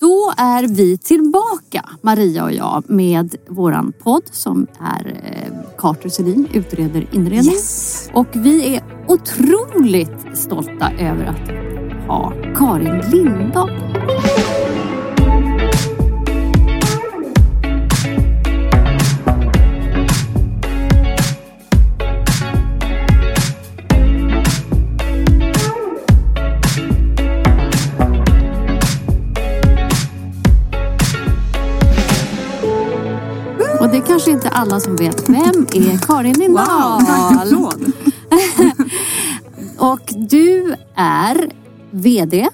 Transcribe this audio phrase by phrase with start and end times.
[0.00, 6.48] Då är vi tillbaka, Maria och jag, med våran podd som är eh, Carter Selin
[6.52, 7.52] utreder inredning.
[7.52, 8.10] Yes.
[8.12, 11.48] Och vi är otroligt stolta över att
[12.06, 13.70] ha Karin Lindahl.
[33.88, 37.02] Och det är kanske inte alla som vet, vem är Karin Lindahl?
[37.50, 37.92] Wow.
[39.92, 41.52] Och du är
[41.90, 42.48] VD,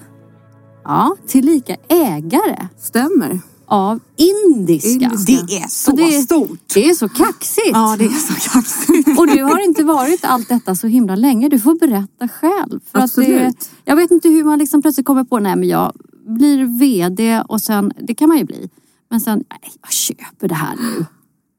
[0.83, 3.39] ja, tillika ägare Stämmer.
[3.65, 4.89] av Indiska.
[4.89, 5.45] Indiska.
[5.47, 6.59] Det är så Och det, stort.
[6.73, 7.69] Det är så kaxigt.
[7.71, 9.19] Ja, det är så kaxigt.
[9.19, 11.49] Och du har inte varit allt detta så himla länge.
[11.49, 12.79] Du får berätta själv.
[12.91, 13.69] För Att det, Absolut.
[13.85, 15.93] jag vet inte hur man liksom plötsligt kommer på, nej men jag
[16.27, 18.69] blir VD och sen, det kan man ju bli.
[19.09, 21.05] Men sen, nej jag köper det här nu.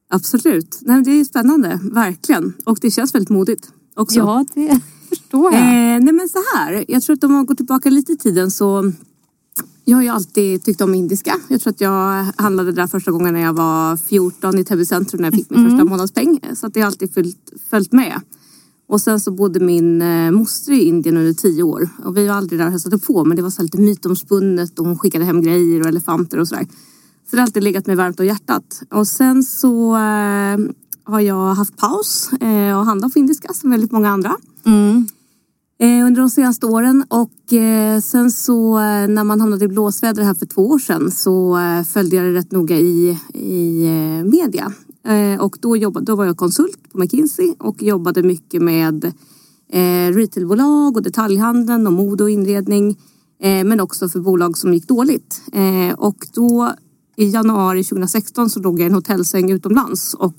[0.08, 0.78] Absolut.
[0.82, 2.52] Nej, det är spännande, verkligen.
[2.64, 4.18] Och det känns väldigt modigt också.
[4.18, 5.58] Ja, det förstår Eh,
[5.92, 6.04] jag.
[6.04, 8.92] nej men så här, jag tror att om man går tillbaka lite i tiden så
[9.84, 11.40] jag har ju alltid tyckt om indiska.
[11.48, 15.20] Jag tror att jag handlade där första gången när jag var 14 i Täby centrum
[15.22, 16.40] när jag fick min första månadspeng.
[16.54, 18.20] Så att det har alltid följt, följt med.
[18.88, 21.88] Och sen så bodde min eh, moster i Indien under tio år.
[22.04, 24.86] Och vi var aldrig där och hälsade på men det var så lite mytomspunnet och
[24.86, 26.66] hon skickade hem grejer och elefanter och sådär.
[27.30, 28.82] Så det har alltid legat mig varmt om hjärtat.
[28.90, 30.58] Och sen så eh,
[31.04, 34.36] har jag haft paus eh, och handlat på indiska som väldigt många andra.
[35.78, 40.22] Eh, under de senaste åren och eh, sen så eh, när man hamnade i blåsväder
[40.22, 43.88] här för två år sedan så eh, följde jag det rätt noga i, i
[44.24, 44.72] media.
[45.40, 49.12] Och då, jobbade, då var jag konsult på McKinsey och jobbade mycket med
[50.14, 52.98] retailbolag och detaljhandeln och mode och inredning.
[53.40, 55.42] Men också för bolag som gick dåligt.
[55.96, 56.72] Och då
[57.16, 60.34] i januari 2016 så låg jag i en hotellsäng utomlands och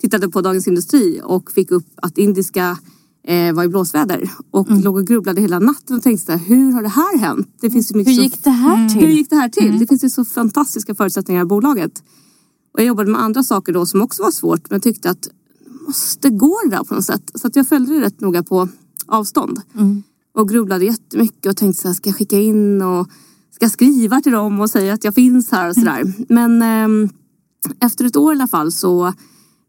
[0.00, 2.78] tittade på Dagens Industri och fick upp att indiska
[3.24, 4.30] eh, var i blåsväder.
[4.50, 7.48] Och låg och grubblade hela natten och tänkte hur har det här hänt?
[7.60, 9.00] Det finns ju Hur mycket så- gick det här till?
[9.00, 9.78] hur gick det här till?
[9.78, 12.02] Det finns ju så fantastiska förutsättningar i bolaget.
[12.74, 15.28] Och jag jobbade med andra saker då som också var svårt men jag tyckte att
[15.86, 17.30] måste gå det där på något sätt.
[17.34, 18.68] Så att jag följde det rätt noga på
[19.06, 19.60] avstånd.
[20.34, 23.08] Och grubblade jättemycket och tänkte så här, ska jag skicka in och
[23.62, 26.12] ska skriva till dem och säga att jag finns här och sådär.
[26.28, 27.08] Men ehm,
[27.80, 29.12] efter ett år i alla fall så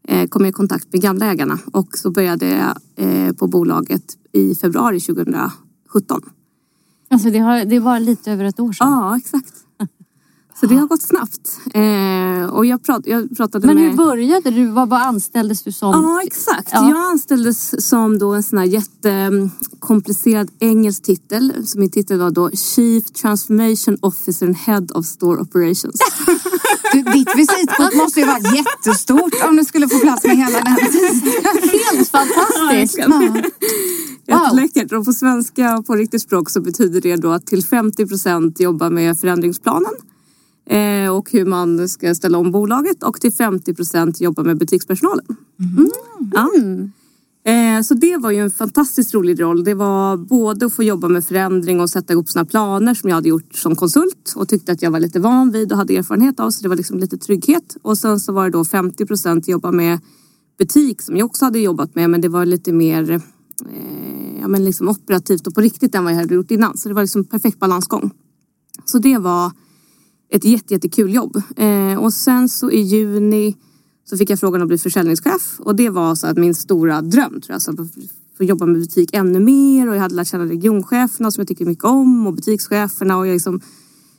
[0.08, 4.04] eh, kom jag i kontakt med gamla ägarna och så började jag eh, på bolaget
[4.32, 6.22] i februari 2017.
[7.10, 8.88] Alltså det, har, det var lite över ett år sedan.
[8.88, 9.63] Ja, exakt.
[10.60, 11.58] Så det har gått snabbt.
[11.74, 13.84] Eh, och jag, prat, jag pratade Men med...
[13.84, 14.66] hur började du?
[14.66, 15.92] Vad, vad anställdes du som?
[15.92, 16.68] Ja, exakt.
[16.72, 16.88] Ja.
[16.88, 21.52] Jag anställdes som då en sån här jättekomplicerad engelsk titel.
[21.66, 26.00] Så min titel var då Chief Transformation Officer and Head of Store Operations.
[26.92, 30.66] Du, ditt visitkort måste ju vara jättestort om du skulle få plats med hela den
[30.66, 32.98] Helt fantastiskt!
[34.26, 34.92] Jätteläckert.
[34.92, 38.60] Och på svenska och på riktigt språk så betyder det då att till 50 procent
[38.60, 39.92] jobba med förändringsplanen
[41.10, 45.24] och hur man ska ställa om bolaget och till 50 procent jobba med butikspersonalen.
[46.32, 46.50] Ja.
[47.46, 49.64] Eh, Så det var ju en fantastiskt rolig roll.
[49.64, 53.14] Det var både att få jobba med förändring och sätta ihop sina planer som jag
[53.14, 56.40] hade gjort som konsult och tyckte att jag var lite van vid och hade erfarenhet
[56.40, 56.50] av.
[56.50, 57.76] Så det var liksom lite trygghet.
[57.82, 59.98] Och sen så var det då 50 procent jobba med
[60.58, 63.20] butik som jag också hade jobbat med men det var lite mer eh,
[64.40, 66.76] ja, men liksom operativt och på riktigt än vad jag hade gjort innan.
[66.76, 68.10] Så det var liksom perfekt balansgång.
[68.84, 69.52] Så det var
[70.34, 71.42] ett jätte, jättekul jobb.
[71.56, 73.56] Eh, och sen så i juni
[74.04, 77.40] så fick jag frågan att bli försäljningschef och det var så att min stora dröm
[77.40, 77.62] tror jag.
[77.62, 77.78] Så att
[78.36, 81.64] få jobba med butik ännu mer och jag hade lärt känna regioncheferna som jag tycker
[81.64, 83.60] mycket om och butikscheferna och jag liksom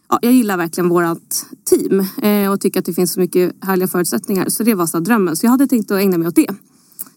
[0.10, 3.88] Ja, jag gillar verkligen vårt team eh, och tycker att det finns så mycket härliga
[3.88, 4.50] förutsättningar.
[4.50, 5.36] Så det var så drömmen.
[5.36, 6.56] Så jag hade tänkt att ägna mig åt det.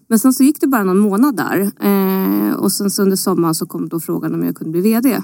[0.07, 3.55] Men sen så gick det bara någon månad där eh, och sen så under sommaren
[3.55, 5.23] så kom då frågan om jag kunde bli VD.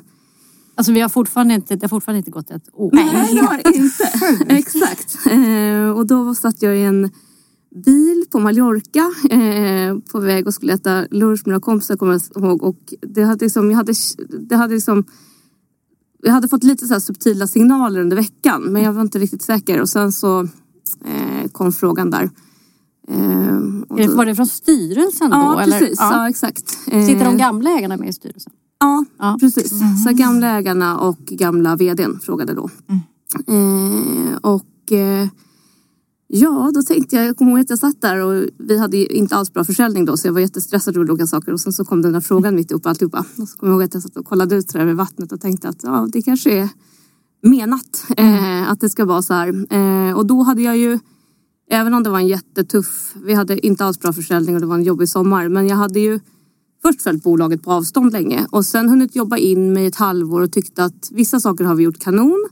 [0.74, 2.90] Alltså vi har fortfarande inte, det har fortfarande inte gått ett år.
[2.92, 4.04] Nej, det har inte.
[4.54, 5.26] Exakt.
[5.26, 7.10] Eh, och då satt jag i en
[7.84, 12.44] bil på Mallorca eh, på väg och skulle äta lunch med några kompisar kommer jag
[12.44, 12.62] ihåg.
[12.62, 13.92] Och det hade liksom, jag hade,
[14.48, 15.04] det hade liksom
[16.22, 19.80] jag hade fått lite så subtila signaler under veckan men jag var inte riktigt säker
[19.80, 20.40] och sen så
[21.04, 22.30] eh, kom frågan där.
[23.08, 23.60] Eh.
[23.88, 25.36] Var det från styrelsen då?
[25.36, 25.78] Ja, eller?
[25.78, 25.98] precis.
[26.00, 26.16] Ja.
[26.16, 26.70] ja exakt.
[26.84, 28.52] Sitter de eh, gamla ägarna med i styrelsen?
[28.84, 29.36] Ja, ja.
[29.40, 29.72] precis.
[29.72, 29.96] Mm.
[29.96, 32.70] Så gamla ägarna och gamla vdn frågade då.
[32.88, 33.00] Mm.
[33.46, 35.28] Eh, och eh,
[36.28, 39.36] ja, då tänkte jag, jag kommer ihåg att jag satt där och vi hade inte
[39.36, 42.02] alls bra försäljning då så jag var jättestressad över olika saker och sen så kom
[42.02, 43.24] den där frågan mitt upp alltihopa.
[43.38, 45.68] Och så kommer jag ihåg att jag satt och kollade ut över vattnet och tänkte
[45.68, 46.68] att ja, det kanske är
[47.42, 49.48] menat eh, att det ska vara så här.
[49.74, 50.98] Eh, och då hade jag ju
[51.70, 54.74] Även om det var en jättetuff, vi hade inte alls bra försäljning och det var
[54.74, 55.48] en jobbig sommar.
[55.48, 56.20] Men jag hade ju
[56.86, 60.52] först följt bolaget på avstånd länge och sen hunnit jobba in mig ett halvår och
[60.52, 62.48] tyckte att vissa saker har vi gjort kanon.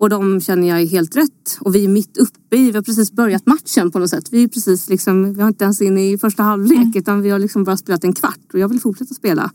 [0.00, 1.58] Och de känner jag är helt rätt.
[1.60, 4.28] Och vi är mitt uppe i, vi har precis börjat matchen på något sätt.
[4.30, 6.92] Vi är precis liksom, vi har inte ens inne i första halvlek mm.
[6.94, 9.50] utan vi har liksom bara spelat en kvart och jag vill fortsätta spela.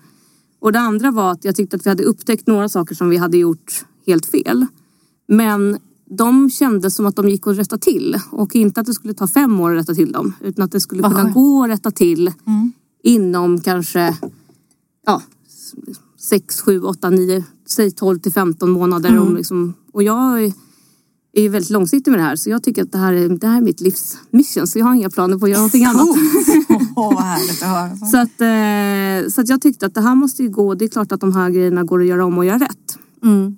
[0.59, 3.17] Och det andra var att jag tyckte att vi hade upptäckt några saker som vi
[3.17, 4.65] hade gjort helt fel.
[5.27, 5.77] Men
[6.17, 9.27] de kändes som att de gick att rätta till och inte att det skulle ta
[9.27, 12.31] fem år att rätta till dem utan att det skulle kunna gå att rätta till
[12.45, 12.71] mm.
[13.03, 14.17] Inom kanske
[15.05, 15.21] ja,
[16.19, 19.09] sex, sju, åtta, nio, säg 12 till 15 månader.
[19.09, 19.23] Mm.
[19.23, 20.53] Och, liksom, och jag är,
[21.33, 23.57] är väldigt långsiktig med det här så jag tycker att det här är, det här
[23.57, 26.07] är mitt livs mission så jag har inga planer på att göra någonting annat.
[26.95, 27.95] Oh, vad härligt att höra.
[27.95, 30.89] Så, att, eh, så att jag tyckte att det här måste ju gå, det är
[30.89, 32.97] klart att de här grejerna går att göra om och göra rätt.
[33.23, 33.57] Mm.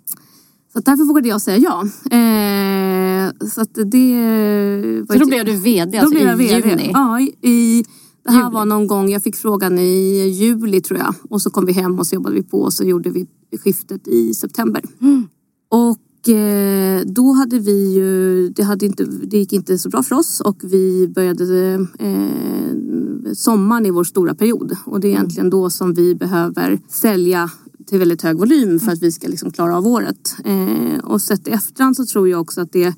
[0.74, 1.82] Så därför vågade jag säga ja.
[2.18, 5.06] Eh, så att det...
[5.10, 6.70] Så då blev du VD alltså blev jag i VD.
[6.70, 6.92] juni?
[6.94, 7.86] Ja, i,
[8.26, 8.54] det här juli.
[8.54, 11.16] var någon gång, jag fick frågan i juli tror jag.
[11.30, 13.28] Och så kom vi hem och så jobbade vi på och så gjorde vi
[13.64, 14.84] skiftet i september.
[15.02, 15.28] Mm.
[15.70, 20.16] Och eh, då hade vi ju, det, hade inte, det gick inte så bra för
[20.16, 24.78] oss och vi började eh, sommaren i vår stora period.
[24.86, 27.50] Och det är egentligen då som vi behöver sälja
[27.88, 30.36] till väldigt hög volym för att vi ska liksom klara av året.
[30.46, 32.96] Eh, och sett i efterhand så tror jag också att det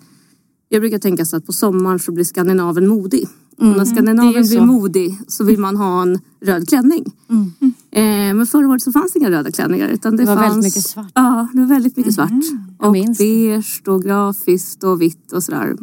[0.70, 3.28] jag brukar tänka så att på sommaren så blir skandinaven modig.
[3.60, 3.72] Mm.
[3.72, 7.06] Och när skandinaven blir modig så vill man ha en röd klänning.
[7.30, 7.52] Mm.
[7.92, 9.88] Eh, men förra året så fanns inga röda klänningar.
[9.88, 11.12] Utan det, det var fanns, väldigt mycket svart.
[11.14, 12.30] Ja, det var väldigt mycket svart.
[12.32, 12.76] Mm.
[12.78, 15.76] Och beige och grafiskt och vitt och sådär.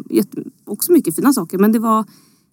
[0.64, 2.04] Också mycket fina saker men det var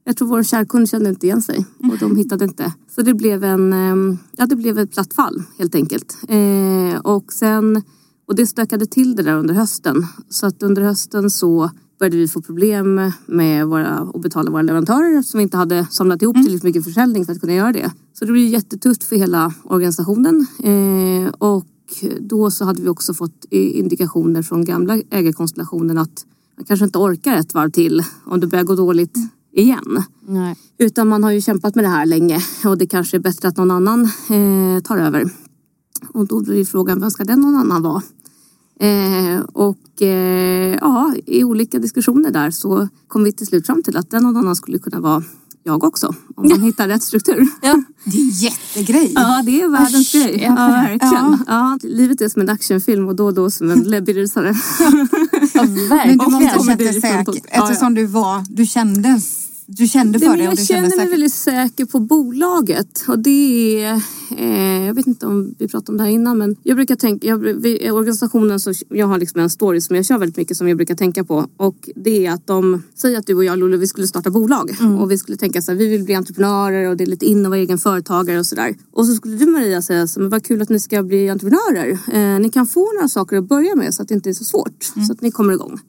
[0.04, 2.74] jag tror vår kärkund kände inte igen sig och de hittade inte.
[2.96, 6.18] Så det blev en, ehm, ja det blev ett platt fall helt enkelt.
[6.28, 7.82] Eh, och sen,
[8.28, 10.06] och det stökade till det där under hösten.
[10.30, 11.72] Så att under hösten så
[12.02, 16.22] började vi få problem med våra, att betala våra leverantörer eftersom vi inte hade samlat
[16.22, 16.46] ihop mm.
[16.46, 17.92] tillräckligt mycket försäljning för att kunna göra det.
[18.14, 20.48] Så det blev jättetufft för hela organisationen.
[20.64, 21.66] Eh, och
[22.20, 26.26] då så hade vi också fått indikationer från gamla ägarkonstellationen att
[26.58, 29.18] man kanske inte orkar ett varv till om det börjar gå dåligt
[29.54, 30.04] igen.
[30.28, 30.56] Nej.
[30.78, 33.58] Utan man har ju kämpat med det här länge och det kanske är bättre att
[33.58, 35.30] någon annan eh, tar över.
[36.14, 38.02] Och då blir frågan, vem ska den någon annan vara?
[38.82, 43.98] Eh, och eh, ja, i olika diskussioner där så kom vi till slut fram till
[43.98, 45.24] att den någon annan skulle kunna vara
[45.64, 46.16] jag också.
[46.36, 47.48] Om man hittar rätt struktur.
[47.62, 47.82] Ja.
[48.04, 49.12] Det är en jättegrej.
[49.16, 50.44] Ja, det är världens Asch, grej.
[50.44, 51.00] Ja, verkligen.
[51.14, 51.38] Ja.
[51.48, 54.56] Ja, livet är som en actionfilm och då och då som en läbbirusare.
[55.54, 59.41] ja, Men du måste ha känt dig säker eftersom du var, du kändes
[59.78, 60.44] du kände för det?
[60.44, 63.04] Jag känner mig väldigt säker på bolaget.
[63.08, 64.02] Och det är,
[64.38, 67.28] eh, jag vet inte om vi pratade om det här innan men jag brukar tänka,
[67.28, 70.68] jag, vi, organisationen så jag har liksom en story som jag kör väldigt mycket som
[70.68, 71.48] jag brukar tänka på.
[71.58, 74.78] Och det är att de säger att du och jag Lolo vi skulle starta bolag.
[74.80, 75.00] Mm.
[75.00, 77.46] Och vi skulle tänka så här, vi vill bli entreprenörer och det är lite in
[77.46, 78.76] att vara egen företagare och sådär.
[78.92, 82.00] Och så skulle du Maria säga så men vad kul att ni ska bli entreprenörer.
[82.14, 84.44] Eh, ni kan få några saker att börja med så att det inte är så
[84.44, 84.92] svårt.
[84.96, 85.08] Mm.
[85.08, 85.80] Så att ni kommer igång.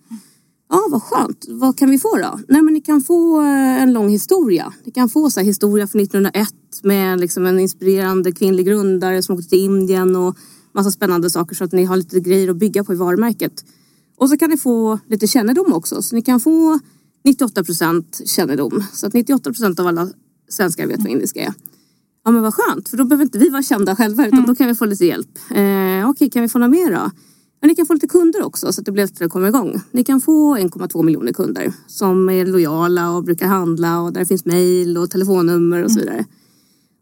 [0.73, 1.45] Ja, ah, vad skönt.
[1.49, 2.39] Vad kan vi få då?
[2.49, 4.73] Nej, men ni kan få eh, en lång historia.
[4.85, 6.49] Ni kan få så här, historia från 1901
[6.83, 10.37] med liksom en inspirerande kvinnlig grundare som åkte till Indien och
[10.75, 13.65] massa spännande saker så att ni har lite grejer att bygga på i varumärket.
[14.17, 16.03] Och så kan ni få lite kännedom också.
[16.03, 16.79] Så ni kan få
[17.25, 18.85] 98 procent kännedom.
[18.93, 20.09] Så att 98 procent av alla
[20.49, 21.55] svenskar vet vad indiska är.
[22.25, 24.49] Ja men vad skönt, för då behöver inte vi vara kända själva utan mm.
[24.49, 25.39] då kan vi få lite hjälp.
[25.51, 27.11] Eh, Okej, okay, kan vi få något mer då?
[27.63, 29.81] Men ni kan få lite kunder också så att det blir lättare att komma igång.
[29.91, 34.45] Ni kan få 1,2 miljoner kunder som är lojala och brukar handla och där finns
[34.45, 36.11] mejl och telefonnummer och så mm.
[36.11, 36.27] vidare.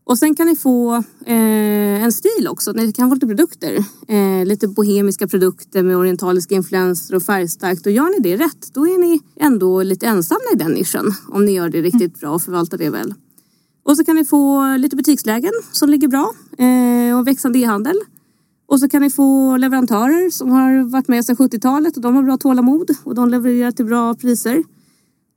[0.04, 0.94] Och sen kan ni få
[1.26, 2.72] eh, en stil också.
[2.72, 3.84] Ni kan få lite produkter.
[4.08, 7.86] Eh, lite bohemiska produkter med orientaliska influenser och färgstarkt.
[7.86, 11.14] Och gör ni det rätt, då är ni ändå lite ensamma i den nischen.
[11.28, 13.14] Om ni gör det riktigt bra och förvaltar det väl.
[13.82, 17.96] Och så kan ni få lite butikslägen som ligger bra eh, och växande e-handel.
[18.70, 22.22] Och så kan ni få leverantörer som har varit med sedan 70-talet och de har
[22.22, 24.64] bra tålamod och de levererar till bra priser.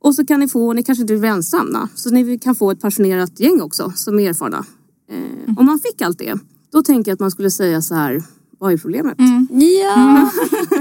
[0.00, 2.80] Och så kan ni få, ni kanske inte vill ensamma, så ni kan få ett
[2.80, 4.64] passionerat gäng också som är erfarna.
[5.10, 6.38] Eh, om man fick allt det,
[6.72, 8.22] då tänker jag att man skulle säga så här,
[8.58, 9.18] vad är problemet?
[9.18, 9.48] Mm.
[9.50, 10.30] Ja.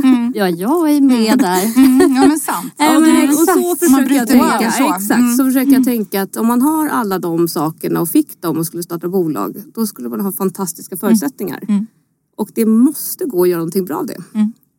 [0.04, 0.34] Mm.
[0.36, 1.78] ja, jag är med där.
[1.78, 2.16] Mm.
[2.16, 2.74] Ja men sant.
[2.78, 4.96] Ja, men, och så försöker jag tänka, så.
[4.96, 5.36] Exakt, mm.
[5.36, 8.66] så försöker jag tänka att om man har alla de sakerna och fick dem och
[8.66, 11.88] skulle starta bolag, då skulle man ha fantastiska förutsättningar.
[12.34, 12.38] Mm.
[12.38, 14.24] Och det måste gå att göra någonting bra av det.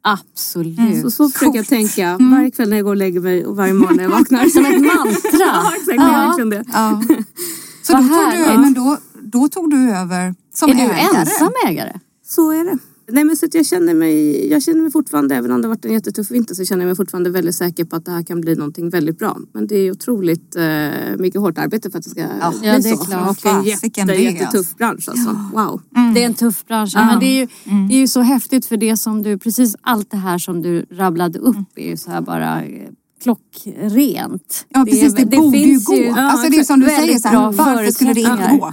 [0.07, 0.79] Absolut.
[0.79, 1.03] Mm.
[1.03, 2.31] Så, så försöker jag tänka mm.
[2.31, 4.47] varje kväll när jag går och lägger mig och varje morgon när jag vaknar.
[4.47, 5.21] Som ett mantra.
[5.33, 5.97] ja, exakt.
[5.97, 6.45] Ja.
[6.45, 6.65] Det.
[6.73, 7.03] Ja.
[7.83, 11.01] Så då tog, du, men då, då tog du över som är ägare?
[11.01, 12.01] Är du ensam ägare?
[12.27, 12.79] Så är det.
[13.09, 15.85] Nej, men så jag, känner mig, jag känner mig fortfarande, även om det har varit
[15.85, 18.41] en jättetuff vinter, så känner jag mig fortfarande väldigt säker på att det här kan
[18.41, 19.39] bli någonting väldigt bra.
[19.53, 22.79] Men det är otroligt eh, mycket hårt arbete för att det ska ja, bli ja,
[22.79, 23.05] det är så.
[23.05, 23.45] Klart.
[23.45, 25.51] Och en jätte, jättetuff bransch alltså.
[25.53, 25.83] Wow.
[25.97, 26.15] Mm.
[26.15, 26.93] Det är en tuff bransch.
[26.95, 27.07] Ja.
[27.07, 27.89] Men det är, ju, mm.
[27.89, 30.87] det är ju så häftigt för det som du, precis allt det här som du
[30.91, 31.67] rabblade upp mm.
[31.77, 32.91] är ju så här bara eh,
[33.23, 34.67] klockrent.
[34.69, 35.95] Ja precis, det, det, det borde ju gå.
[35.95, 38.71] Ju, alltså det är som du säger, så här, varför skulle det inte gå?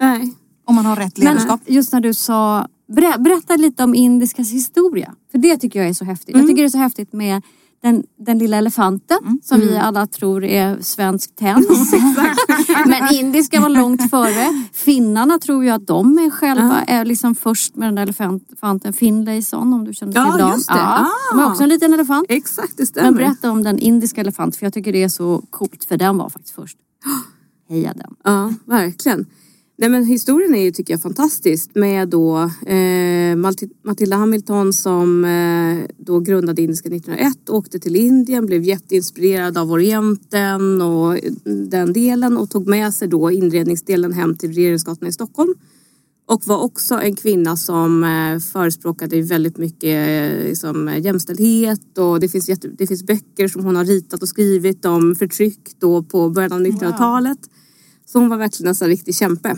[0.00, 0.34] Nej.
[0.64, 1.60] Om man har rätt ledarskap.
[1.66, 2.68] Men just när du sa
[3.18, 5.14] Berätta lite om indiskas historia.
[5.30, 6.34] För det tycker jag är så häftigt.
[6.34, 6.40] Mm.
[6.40, 7.42] Jag tycker det är så häftigt med
[7.82, 9.40] den, den lilla elefanten mm.
[9.44, 9.82] som vi mm.
[9.82, 11.94] alla tror är svensk tens.
[12.86, 14.66] Men indiska var långt före.
[14.72, 19.72] Finnarna tror ju att de är själva är liksom först med den där elefanten Finlayson
[19.72, 20.52] om du känner till ja, dem.
[20.52, 20.74] Just det.
[20.74, 22.26] Ja, de har också en liten elefant.
[22.28, 23.10] Exakt, det stämmer.
[23.10, 26.18] Men berätta om den indiska elefanten för jag tycker det är så coolt för den
[26.18, 26.78] var faktiskt först.
[27.68, 28.14] Heja den.
[28.24, 29.26] Ja, verkligen.
[29.80, 33.36] Nej, men historien är ju, tycker jag, fantastisk med då eh,
[33.84, 40.82] Matilda Hamilton som eh, då grundade Indiska 1901, åkte till Indien, blev jätteinspirerad av Orienten
[40.82, 45.54] och den delen och tog med sig då inredningsdelen hem till Regeringsgatan i Stockholm.
[46.26, 52.28] Och var också en kvinna som eh, förespråkade väldigt mycket eh, liksom, jämställdhet och det
[52.28, 56.30] finns, jätte, det finns böcker som hon har ritat och skrivit om förtryck då på
[56.30, 57.38] början av 1900-talet.
[57.38, 57.57] Wow.
[58.12, 59.56] Så hon var verkligen en sån riktig kämpe.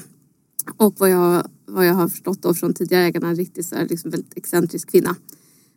[0.77, 3.89] Och vad jag, vad jag har förstått då från tidigare ägarna, en riktigt så här,
[3.89, 5.17] liksom väldigt excentrisk kvinna.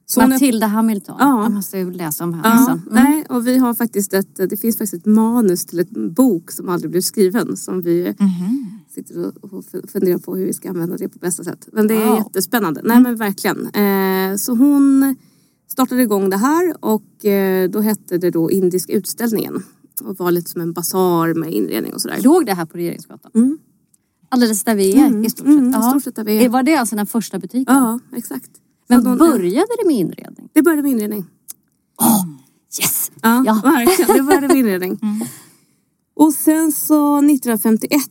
[0.06, 1.16] Så Matilda Hamilton.
[1.20, 1.44] Ja.
[1.44, 2.66] Jag måste ju läsa om henne ja.
[2.68, 2.82] sen.
[2.92, 3.04] Mm.
[3.04, 6.70] Nej, och vi har faktiskt ett, det finns faktiskt ett manus till en bok som
[6.70, 8.80] aldrig blev skriven som vi mm.
[8.90, 11.68] sitter och funderar på hur vi ska använda det på bästa sätt.
[11.72, 12.18] Men det är wow.
[12.18, 12.82] jättespännande.
[12.84, 13.68] Nej men verkligen.
[13.68, 15.16] Eh, så hon
[15.68, 19.64] startade igång det här och eh, då hette det då Indiska utställningen
[20.02, 22.22] och var lite som en basar med inredning och sådär.
[22.22, 23.32] Låg det här på Regeringsgatan?
[23.36, 23.58] Mm.
[24.30, 25.56] Alldeles där vi är mm, i stort sett?
[25.56, 26.50] Mm, i stort sett där vi är.
[26.50, 27.76] Var det alltså den första butiken?
[27.76, 28.52] Ja, exakt.
[28.88, 30.50] Men någon, började det med inredning?
[30.54, 31.26] Det började med inredning.
[32.02, 32.26] Oh,
[32.82, 33.12] yes!
[33.22, 33.62] Ja, ja.
[33.64, 34.18] verkligen.
[34.18, 35.00] Det började med inredning.
[35.02, 35.28] mm.
[36.16, 38.02] Och sen så 1951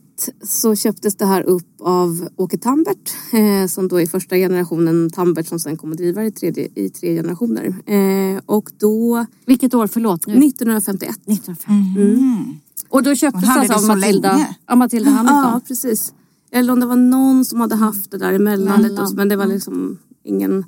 [0.42, 5.46] så köptes det här upp av Åke Tambert eh, som då är första generationen Tambert
[5.46, 7.74] som sen kommer driva i, tredje, i tre generationer.
[7.86, 9.26] Eh, och då...
[9.46, 10.26] Vilket år, förlåt?
[10.26, 10.32] Nu?
[10.32, 11.10] 1951.
[11.10, 11.68] 1951.
[11.96, 12.60] Mm.
[12.88, 15.42] Och då köptes det alltså av Matilda, av Matilda Hamilton?
[15.42, 16.12] Ja, precis.
[16.50, 19.46] Eller om det var någon som hade haft det där emellan lite, men det var
[19.46, 20.64] liksom ingen,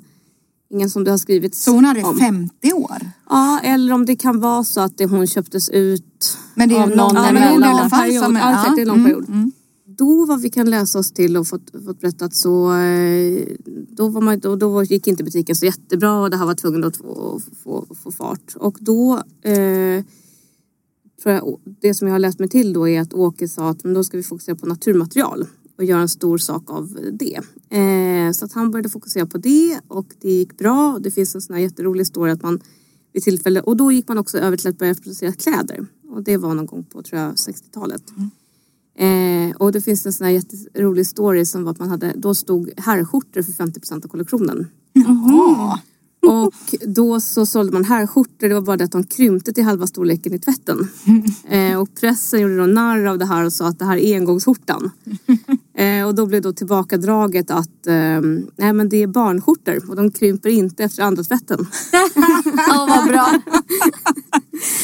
[0.75, 2.17] ingen som det har skrivits Så hon hade om.
[2.17, 3.11] 50 år?
[3.29, 6.83] Ja, eller om det kan vara så att det hon köptes ut men det är
[6.83, 7.15] av någon.
[7.15, 8.23] Det är en period.
[8.23, 9.29] Som ja, exakt, det är en lång mm, period.
[9.29, 9.51] Mm.
[9.85, 13.47] Då vad vi kan läsa oss till och fått, fått berättat så eh,
[13.89, 16.83] då, var man, då, då gick inte butiken så jättebra och det här var tvungen
[16.83, 18.55] att få, få, få fart.
[18.55, 20.03] Och då eh,
[21.23, 23.83] tror jag, det som jag har läst mig till då är att Åke sa att
[23.83, 25.45] men då ska vi fokusera på naturmaterial
[25.77, 27.39] och göra en stor sak av det.
[27.77, 30.99] Eh, så att han började fokusera på det och det gick bra.
[30.99, 32.59] Det finns en sån här jätterolig historia att man
[33.13, 36.37] vid tillfälle och då gick man också över till att börja producera kläder och det
[36.37, 38.03] var någon gång på tror jag 60-talet.
[38.17, 38.31] Mm.
[38.97, 42.35] Eh, och det finns en sån här jätterolig story som var att man hade, då
[42.35, 44.67] stod herrskjortor för 50% av kollektionen.
[44.93, 45.79] Jaha.
[46.27, 46.53] Och
[46.87, 50.33] då så sålde man herrskjortor, det var bara det att de krympte till halva storleken
[50.33, 50.87] i tvätten.
[51.49, 54.15] Eh, och pressen gjorde då narr av det här och sa att det här är
[54.15, 54.91] engångsskjortan.
[55.77, 58.21] Eh, och då blev då tillbakadraget att eh,
[58.55, 61.67] nej men det är barnskjortor och de krymper inte efter andra tvätten.
[62.67, 63.27] Ja vad bra.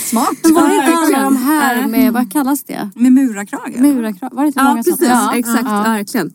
[0.06, 0.38] Smart.
[0.44, 2.90] Var det inte alla de här med, vad kallas det?
[2.96, 3.80] Med murakrage?
[3.80, 5.82] Murakrage, var det inte ja, många precis, ja, exakt, ja.
[5.82, 6.34] verkligen.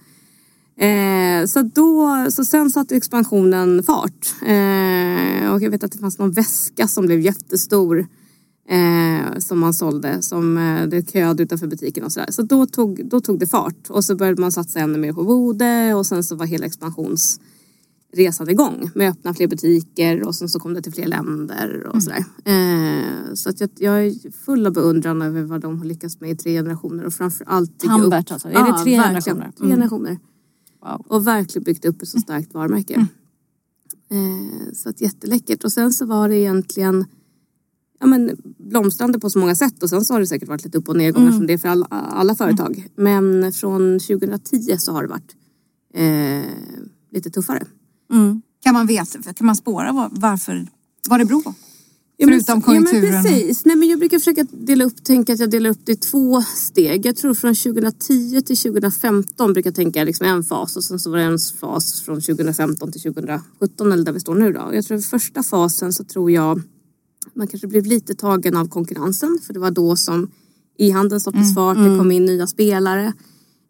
[0.78, 4.34] Eh, så, då, så sen satte expansionen fart.
[4.42, 8.06] Eh, och jag vet att det fanns någon väska som blev jättestor.
[8.68, 12.30] Eh, som man sålde, som eh, det köade utanför butiken och sådär.
[12.30, 15.24] Så då tog, då tog det fart och så började man satsa ännu mer på
[15.24, 20.48] Bode och sen så var hela expansionsresan igång med att öppna fler butiker och sen
[20.48, 22.00] så kom det till fler länder och mm.
[22.00, 22.24] sådär.
[22.44, 26.30] Eh, så att jag, jag, är full av beundran över vad de har lyckats med
[26.30, 29.52] i tre generationer och framförallt Tambert alltså, är det tre ja, generationer?
[29.58, 30.18] Tre mm.
[30.86, 31.06] Wow.
[31.08, 32.94] Och verkligen byggt upp ett så starkt varumärke.
[32.94, 33.06] Mm.
[34.10, 35.64] Eh, så att jätteläckert.
[35.64, 37.04] Och sen så var det egentligen
[38.00, 40.78] ja, men, blomstrande på så många sätt och sen så har det säkert varit lite
[40.78, 41.38] upp och nedgångar mm.
[41.38, 42.88] som det är för alla, alla företag.
[42.94, 45.36] Men från 2010 så har det varit
[45.94, 46.52] eh,
[47.12, 47.66] lite tuffare.
[48.12, 48.42] Mm.
[48.62, 50.66] Kan man veta, kan man spåra varför,
[51.08, 51.54] vad det beror på?
[52.18, 53.04] Förutom konjunkturen?
[53.04, 53.64] Ja, men precis.
[53.64, 56.42] Nej, men jag brukar försöka dela upp, tänka att jag delar upp det i två
[56.42, 57.06] steg.
[57.06, 61.10] Jag tror från 2010 till 2015 brukar jag tänka liksom en fas och sen så
[61.10, 64.70] var det en fas från 2015 till 2017 eller där vi står nu då.
[64.72, 66.62] Jag tror första fasen så tror jag
[67.34, 70.30] man kanske blev lite tagen av konkurrensen för det var då som
[70.78, 71.54] e-handeln satte mm.
[71.54, 71.98] fart, det mm.
[71.98, 73.12] kom in nya spelare.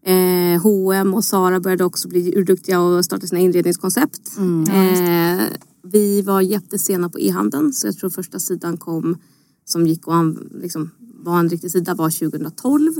[0.06, 4.36] Eh, H&M och Sara började också bli urduktiga och starta sina inredningskoncept.
[4.38, 4.64] Mm.
[4.70, 5.44] Eh,
[5.92, 9.16] vi var jättesena på e-handeln så jag tror första sidan kom
[9.64, 10.14] som gick och
[10.62, 12.92] liksom, var en riktig sida var 2012.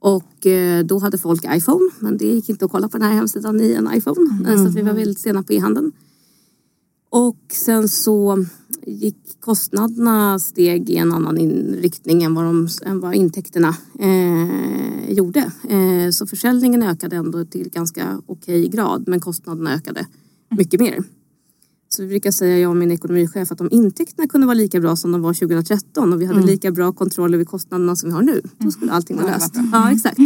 [0.00, 3.14] Och eh, då hade folk iPhone men det gick inte att kolla på den här
[3.14, 4.44] hemsidan i en iPhone.
[4.46, 4.66] Mm.
[4.66, 5.92] Så vi var väldigt sena på e-handeln.
[7.10, 8.44] Och sen så
[8.86, 15.52] gick kostnaderna steg i en annan inriktning än vad, de, än vad intäkterna eh, gjorde.
[15.68, 20.06] Eh, så försäljningen ökade ändå till ganska okej grad men kostnaderna ökade
[20.50, 21.04] mycket mer.
[21.88, 24.96] Så vi brukar säga, jag och min ekonomichef, att om intäkterna kunde vara lika bra
[24.96, 26.50] som de var 2013 och vi hade mm.
[26.50, 29.54] lika bra kontroll över kostnaderna som vi har nu, då skulle allting vara löst.
[29.72, 30.18] Ja, exakt.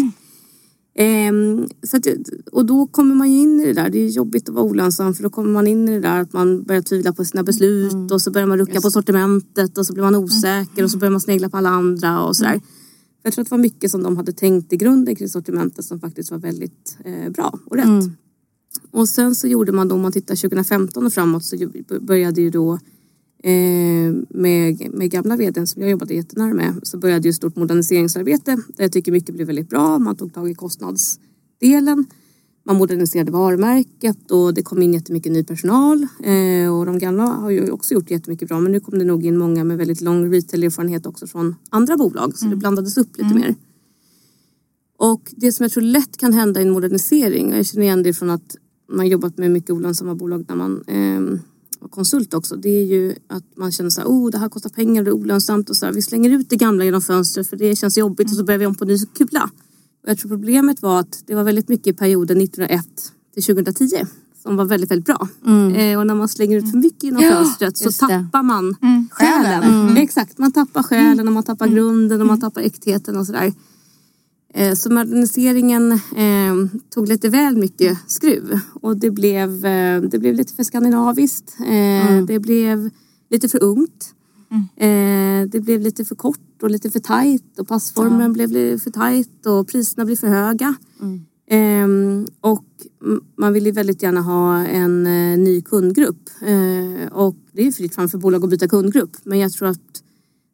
[0.94, 2.06] Ehm, så att,
[2.52, 3.90] och då kommer man ju in i det där.
[3.90, 6.32] Det är jobbigt att vara olönsam för då kommer man in i det där att
[6.32, 8.06] man börjar tvivla på sina beslut mm.
[8.06, 8.84] och så börjar man rucka Just.
[8.84, 10.84] på sortimentet och så blir man osäker mm.
[10.84, 12.50] och så börjar man snegla på alla andra och sådär.
[12.50, 12.62] Mm.
[13.22, 16.00] Jag tror att det var mycket som de hade tänkt i grunden kring sortimentet som
[16.00, 17.84] faktiskt var väldigt eh, bra och rätt.
[17.84, 18.12] Mm.
[18.90, 21.56] Och sen så gjorde man då, om man tittar 2015 och framåt så
[22.00, 22.72] började ju då
[23.42, 28.50] eh, med, med gamla vdn som jag jobbade jättenära med så började ju stort moderniseringsarbete
[28.50, 29.98] där jag tycker mycket blev väldigt bra.
[29.98, 32.06] Man tog tag i kostnadsdelen.
[32.64, 36.02] Man moderniserade varumärket och det kom in jättemycket ny personal.
[36.02, 39.26] Eh, och de gamla har ju också gjort jättemycket bra men nu kom det nog
[39.26, 42.50] in många med väldigt lång retail-erfarenhet också från andra bolag så mm.
[42.50, 43.38] det blandades upp lite mm.
[43.38, 43.54] mer.
[44.98, 48.02] Och det som jag tror lätt kan hända i en modernisering, och jag känner igen
[48.02, 48.56] det från att
[48.92, 51.40] man jobbat med mycket olönsamma bolag när man eh,
[51.80, 52.56] var konsult också.
[52.56, 55.12] Det är ju att man känner så här, oh det här kostar pengar, det är
[55.12, 55.92] olönsamt och så här.
[55.92, 58.66] Vi slänger ut det gamla genom fönstret för det känns jobbigt och så börjar vi
[58.66, 59.50] om på ny kula.
[60.02, 62.86] Och jag tror problemet var att det var väldigt mycket i perioden 1901
[63.34, 64.06] till 2010
[64.42, 65.28] som var väldigt, väldigt bra.
[65.46, 65.74] Mm.
[65.74, 69.08] Eh, och när man slänger ut för mycket genom fönstret så tappar man mm.
[69.12, 69.62] själen.
[69.62, 69.96] Mm.
[69.96, 71.76] Exakt, man tappar själen och man tappar mm.
[71.76, 73.52] grunden och man tappar äktheten och sådär.
[74.54, 80.34] Eh, så moderniseringen eh, tog lite väl mycket skruv och det blev, eh, det blev
[80.34, 81.56] lite för skandinaviskt.
[81.60, 82.26] Eh, mm.
[82.26, 82.90] Det blev
[83.30, 84.14] lite för ungt.
[84.50, 84.62] Mm.
[84.76, 88.46] Eh, det blev lite för kort och lite för tajt och passformen ja.
[88.48, 90.74] blev för tajt och priserna blev för höga.
[91.00, 91.24] Mm.
[91.50, 92.64] Ehm, och
[93.36, 96.30] man ville väldigt gärna ha en eh, ny kundgrupp.
[97.10, 100.01] och det är fritt fram för bolag att byta kundgrupp men jag tror att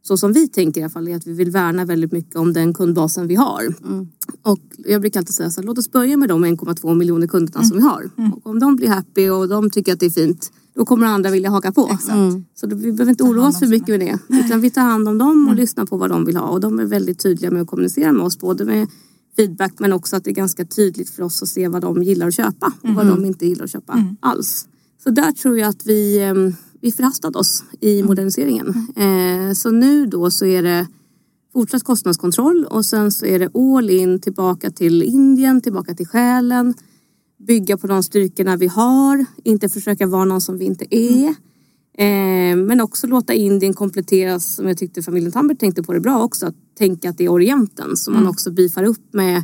[0.09, 2.53] så som vi tänker i alla fall är att vi vill värna väldigt mycket om
[2.53, 3.75] den kundbasen vi har.
[3.85, 4.09] Mm.
[4.43, 7.59] Och jag brukar alltid säga så här, låt oss börja med de 1,2 miljoner kunderna
[7.59, 7.69] mm.
[7.69, 8.11] som vi har.
[8.19, 8.33] Mm.
[8.33, 11.31] Och om de blir happy och de tycker att det är fint då kommer andra
[11.31, 11.99] vilja haka på.
[12.11, 12.45] Mm.
[12.55, 14.19] Så då, vi behöver inte oroa oss för mycket med det.
[14.29, 15.57] Utan vi tar hand om dem och mm.
[15.57, 16.49] lyssnar på vad de vill ha.
[16.49, 18.39] Och de är väldigt tydliga med att kommunicera med oss.
[18.39, 18.89] Både med
[19.37, 22.29] feedback men också att det är ganska tydligt för oss att se vad de gillar
[22.29, 23.17] att köpa och vad mm.
[23.17, 24.69] de inte gillar att köpa alls.
[25.05, 28.07] Så där tror jag att vi ehm, vi förhastade oss i mm.
[28.07, 28.89] moderniseringen.
[28.97, 29.49] Mm.
[29.49, 30.87] Eh, så nu då så är det
[31.53, 36.75] fortsatt kostnadskontroll och sen så är det all in tillbaka till Indien, tillbaka till själen.
[37.39, 41.29] Bygga på de styrkorna vi har, inte försöka vara någon som vi inte är.
[41.99, 46.23] Eh, men också låta Indien kompletteras, som jag tyckte familjen Tambert tänkte på det bra
[46.23, 48.25] också, att tänka att det är Orienten som mm.
[48.25, 49.43] man också bifar upp med.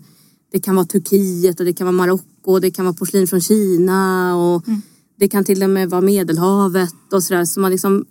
[0.52, 4.36] Det kan vara Turkiet och det kan vara Marocko, det kan vara porslin från Kina
[4.36, 4.82] och mm
[5.18, 7.44] det kan till och med vara Medelhavet och sådär.
[7.44, 8.04] Så man liksom,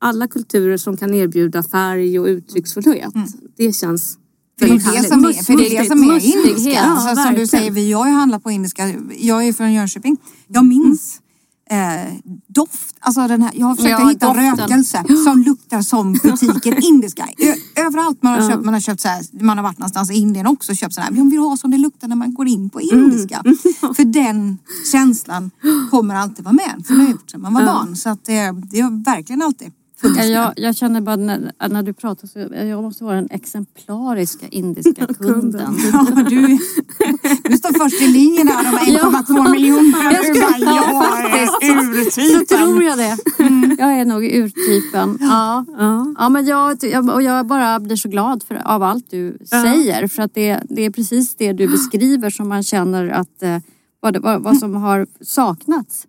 [0.00, 3.14] alla kulturer som kan erbjuda färg och uttrycksfullhet.
[3.14, 3.28] Mm.
[3.56, 4.18] Det känns
[4.58, 6.70] för det, är det, som är, för det är det som är indiska.
[6.70, 8.94] Ja, alltså, som du säger, vi har ju handlat på indiska.
[9.18, 10.16] Jag är från Jönköping.
[10.48, 11.20] Jag minns
[11.72, 12.14] eh,
[12.46, 12.96] doft.
[13.00, 14.56] Alltså den här, jag har försökt ja, hitta doften.
[14.56, 17.28] rökelse som luktar som butiker indiska.
[17.38, 20.14] Ö överallt man har, köpt, man har köpt så här, man har varit någonstans i
[20.14, 21.10] Indien också och köpt sådär.
[21.10, 23.04] Man vill ha som det luktar när man går in på mm.
[23.04, 23.42] indiska.
[23.44, 23.56] Mm.
[23.94, 24.58] För den
[24.92, 25.50] känslan
[25.90, 26.86] kommer alltid vara med.
[26.86, 27.96] För det har gjort sedan man var barn.
[27.96, 31.92] Så att det, det har verkligen alltid Ja, jag, jag känner bara när, när du
[31.92, 32.38] pratar så
[32.68, 35.76] jag måste vara den exemplariska indiska kunden.
[35.92, 36.58] Ja, du,
[37.44, 40.12] du står först i linjen där de 1,2 miljoner.
[40.12, 42.32] Jag ska, ja, faktiskt.
[42.32, 43.16] Så tror jag det.
[43.38, 43.76] Mm.
[43.78, 45.18] Jag är nog urtypen.
[45.20, 45.64] Ja.
[45.78, 46.14] Ja.
[46.18, 49.62] ja men jag, jag, och jag bara blir så glad för, av allt du ja.
[49.62, 50.06] säger.
[50.06, 53.58] För att det, det är precis det du beskriver som man känner att eh,
[54.00, 56.06] vad, vad, vad som har saknats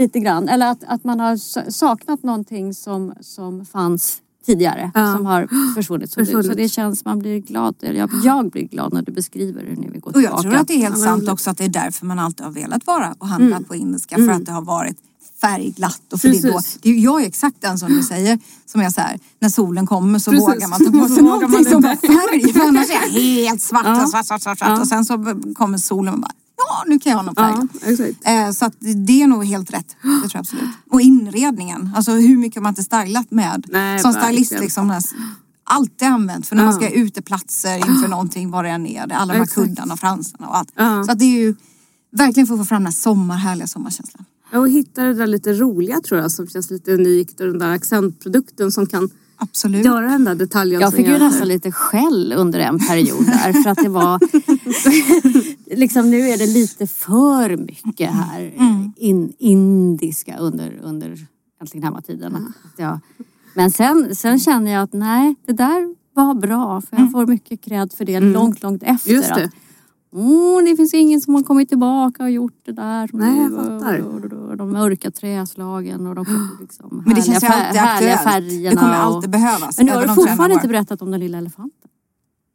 [0.00, 0.48] lite grann.
[0.48, 1.36] Eller att, att man har
[1.70, 5.12] saknat någonting som, som fanns tidigare ja.
[5.16, 6.10] som har försvunnit.
[6.12, 6.46] Så, försvunnit.
[6.46, 7.74] Så det känns, man blir glad.
[7.80, 10.34] Jag, jag blir glad när du beskriver hur ni vill gå tillbaka.
[10.34, 12.46] Och jag tror att det är helt sant också att det är därför man alltid
[12.46, 13.68] har velat vara och handla mm.
[13.68, 14.16] på indiska.
[14.16, 14.36] För mm.
[14.36, 14.96] att det har varit
[15.40, 16.12] färgglatt.
[16.12, 18.38] Och för det då, det, jag är exakt den som du säger.
[18.66, 20.48] Som är så här, när solen kommer så Precis.
[20.48, 22.52] vågar man ta på sig någonting som har färg.
[22.52, 24.06] För annars är jag helt svart, ja.
[24.06, 24.68] svart, svart, svart, svart.
[24.68, 24.80] Ja.
[24.80, 26.32] Och sen så kommer solen och bara
[26.68, 28.16] ja nu kan jag ha någon färg.
[28.22, 29.96] Ja, eh, så att det är nog helt rätt.
[30.02, 30.70] Det tror jag absolut.
[30.90, 33.66] Och inredningen, alltså hur mycket har man inte stylat med?
[33.68, 35.00] Nej, som stylist liksom.
[35.64, 39.12] Alltid använt för när man ska ha uteplatser inför någonting, vad det än är.
[39.12, 40.72] Alla de här kuddarna och fransarna och allt.
[41.06, 41.54] Så att det är ju
[42.12, 44.24] verkligen för att få fram den här sommar, härliga sommarkänslan.
[44.52, 47.58] Ja, och hitta det där lite roliga tror jag som känns lite unikt och den
[47.58, 49.84] där accentprodukten som kan Absolut.
[49.84, 50.80] göra den där detaljen.
[50.80, 54.20] Jag fick ju nästan lite skäll under en period där för att det var
[55.76, 58.92] liksom nu är det lite för mycket här mm.
[58.96, 61.26] in, indiska under, under
[61.60, 62.36] äntligen hemma-tiden.
[62.36, 62.52] Mm.
[62.76, 63.00] Ja.
[63.54, 67.12] Men sen, sen känner jag att nej, det där var bra för jag mm.
[67.12, 68.32] får mycket cred för det mm.
[68.32, 69.10] långt, långt efter.
[69.10, 69.50] Just det.
[70.12, 73.10] Oh, det finns ingen som har kommit tillbaka och gjort det där.
[73.12, 74.56] Nej, jag fattar.
[74.56, 76.26] De mörka träslagen och de
[76.60, 78.70] liksom, Men det känns ju alltid härliga färgerna.
[78.70, 79.30] Det kommer alltid och...
[79.30, 79.76] behövas.
[79.76, 81.90] Men nu har du fortfarande inte berättat om den lilla elefanten.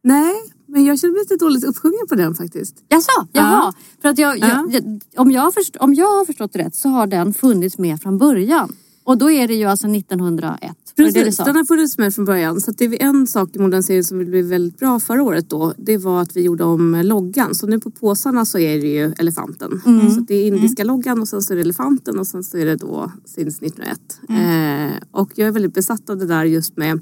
[0.04, 0.34] Nej,
[0.66, 2.84] men jag känner mig lite dåligt uppsjungen på den faktiskt.
[2.90, 3.28] Jaså?
[3.32, 3.52] Jaha.
[3.52, 3.74] Ja.
[4.02, 7.08] För att jag, jag, jag, om, jag först, om jag har förstått rätt så har
[7.08, 8.76] den funnits med från början.
[9.06, 10.72] Och då är det ju alltså 1901.
[10.96, 12.62] Precis, den har funnits med från början.
[12.62, 15.74] Så det är en sak i moderniseringen som blev väldigt bra förra året då.
[15.78, 17.56] Det var att vi gjorde om loggan.
[17.56, 19.82] Så nu på påsarna så är det ju elefanten.
[19.86, 20.12] Mm.
[20.12, 20.96] Så det är indiska mm.
[20.96, 24.00] loggan och sen så är det elefanten och sen så är det då since 1901.
[24.30, 24.88] Mm.
[24.88, 27.00] Eh, och jag är väldigt besatt av det där just med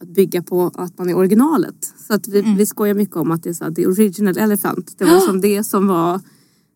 [0.00, 1.94] att bygga på att man är originalet.
[2.06, 2.56] Så att vi, mm.
[2.56, 4.94] vi skojar mycket om att det är så här, the original elephant.
[4.98, 6.20] Det var som det som var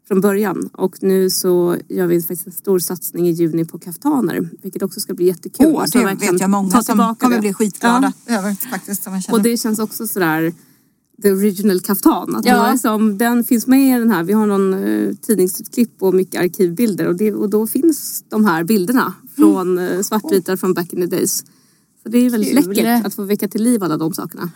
[0.09, 0.71] från början.
[0.73, 4.49] Och nu så gör vi faktiskt en stor satsning i juni på kaftaner.
[4.63, 5.67] Vilket också ska bli jättekul.
[5.67, 7.41] Åh, det vet jag många som kommer det.
[7.41, 8.39] bli skitglada ja.
[8.39, 9.09] över faktiskt.
[9.33, 10.53] Och det känns också sådär
[11.23, 12.37] the original kaftan.
[12.37, 12.73] Att ja.
[12.73, 14.23] liksom, den finns med i den här.
[14.23, 18.65] Vi har någon uh, tidningsutklipp och mycket arkivbilder och, det, och då finns de här
[18.65, 21.45] bilderna från uh, svartvita från back in the days.
[22.03, 22.77] Så det är väldigt Kul.
[22.77, 24.51] läckert att få väcka till liv alla de sakerna.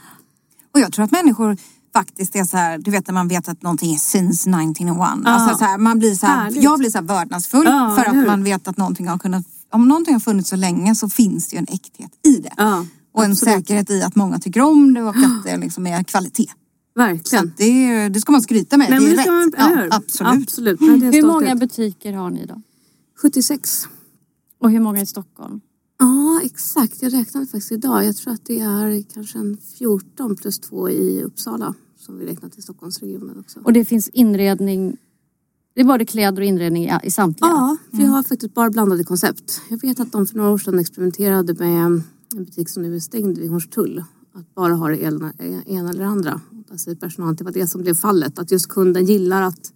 [0.72, 1.56] Och jag tror att människor
[1.92, 4.98] faktiskt är så här, du vet när man vet att någonting är since 1901.
[4.98, 5.30] Ja.
[5.30, 8.26] Alltså så här, man blir så här, jag blir så här vördnadsfull ja, för att
[8.26, 11.56] man vet att någonting har kunnat, om någonting har funnits så länge så finns det
[11.56, 12.52] ju en äkthet i det.
[12.56, 13.54] Ja, och en absolut.
[13.54, 16.50] säkerhet i att många tycker om det och att det liksom är kvalitet.
[16.94, 17.44] Verkligen.
[17.44, 18.90] Så det, det ska man skryta med.
[18.90, 19.26] Nej, det är rätt.
[19.26, 20.42] Man, ja, absolut.
[20.42, 20.80] absolut.
[20.80, 22.62] Hur många butiker har ni då?
[23.22, 23.88] 76.
[24.60, 25.60] Och hur många i Stockholm?
[25.98, 27.02] Ja, exakt.
[27.02, 28.04] Jag räknade faktiskt idag.
[28.04, 32.48] Jag tror att det är kanske en 14 plus 2 i Uppsala som vi räknar
[32.48, 33.60] till Stockholmsregionen också.
[33.64, 34.96] Och det finns inredning
[35.76, 37.50] det är både kläder och inredning i, samtliga?
[37.50, 38.10] Ja, vi mm.
[38.12, 39.60] har faktiskt bara blandade koncept.
[39.68, 42.04] Jag vet att de för några år sedan experimenterade med en
[42.36, 44.04] butik som nu är stängd vid Hornstull.
[44.34, 45.32] Att bara ha det ena,
[45.66, 46.40] ena eller andra.
[46.68, 48.38] Där säger personalen att det var det som blev fallet.
[48.38, 49.72] Att just kunden gillar att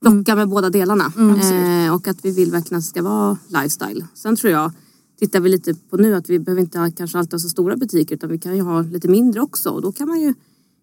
[0.00, 0.38] locka mm.
[0.38, 1.12] med båda delarna.
[1.16, 4.06] Mm, eh, och att vi vill verkligen att det ska vara lifestyle.
[4.14, 4.72] Sen tror jag,
[5.18, 7.76] tittar vi lite på nu, att vi behöver inte ha, kanske alltid ha så stora
[7.76, 9.70] butiker utan vi kan ju ha lite mindre också.
[9.70, 10.34] Och då kan man ju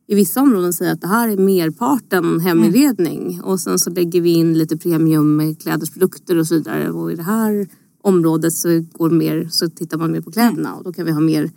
[0.07, 3.45] i vissa områden säga att det här är merparten heminredning mm.
[3.45, 7.23] och sen så lägger vi in lite premium klädesprodukter och så vidare och i det
[7.23, 7.67] här
[8.01, 11.19] området så, går mer, så tittar man mer på kläderna och då kan vi ha
[11.19, 11.51] mer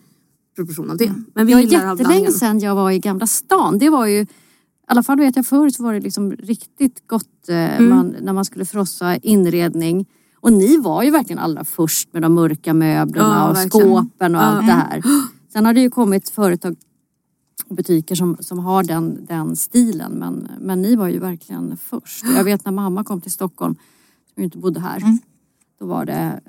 [0.56, 1.04] proportion av det.
[1.04, 1.24] Mm.
[1.34, 3.78] Men vi det var jättelänge sedan jag var i Gamla stan.
[3.78, 4.26] Det var ju, i
[4.86, 7.88] alla fall vet jag förut var det liksom riktigt gott eh, mm.
[7.88, 10.06] man, när man skulle frossa inredning.
[10.40, 13.88] Och ni var ju verkligen allra först med de mörka möblerna ja, och verkligen.
[13.88, 14.46] skåpen och ja.
[14.46, 15.02] allt det här.
[15.52, 16.76] Sen har det ju kommit företag
[17.68, 20.12] butiker som, som har den, den stilen.
[20.12, 22.24] Men, men ni var ju verkligen först.
[22.36, 23.74] Jag vet när mamma kom till Stockholm,
[24.34, 24.96] som ju inte bodde här.
[24.96, 25.18] Mm.
[25.78, 26.40] Då var det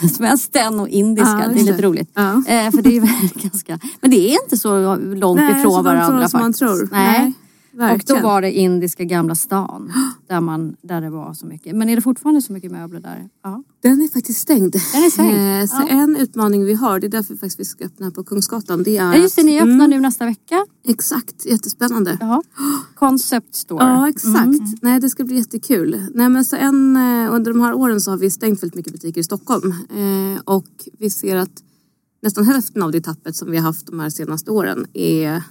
[0.00, 1.40] eh, svenskt och indiska.
[1.42, 2.10] Ja, det är lite roligt.
[2.14, 2.30] Ja.
[2.30, 6.34] Eh, för det är ganska, men det är inte så långt Nej, ifrån varandra faktiskt.
[6.34, 6.88] Man tror.
[6.92, 7.18] Nej.
[7.18, 7.34] Nej.
[7.80, 8.16] Verkligen.
[8.16, 9.92] Och då var det indiska Gamla stan
[10.28, 11.76] där, man, där det var så mycket.
[11.76, 13.28] Men är det fortfarande så mycket möbler där?
[13.44, 13.62] Ja.
[13.82, 14.72] Den är faktiskt stängd.
[14.72, 15.62] Den är stängd?
[15.62, 16.02] Eh, Så Ja.
[16.02, 18.82] en utmaning vi har, det är därför faktiskt vi ska öppna på Kungsgatan.
[18.82, 20.66] Det är Ja just det, ni öppnar Mm, nu nästa vecka.
[20.88, 22.16] Exakt, jättespännande.
[22.20, 22.42] Jaha.
[22.94, 23.84] Concept store.
[23.84, 24.82] Ja exakt.
[24.82, 26.06] Nej det ska bli jättekul.
[26.14, 28.92] Nej men så en, eh, under de här åren så har vi stängt väldigt mycket
[28.92, 29.70] butiker i Stockholm.
[29.90, 30.66] Eh, och
[30.98, 31.62] vi ser att
[32.22, 35.42] nästan hälften av det tappet som vi har haft de här senaste åren är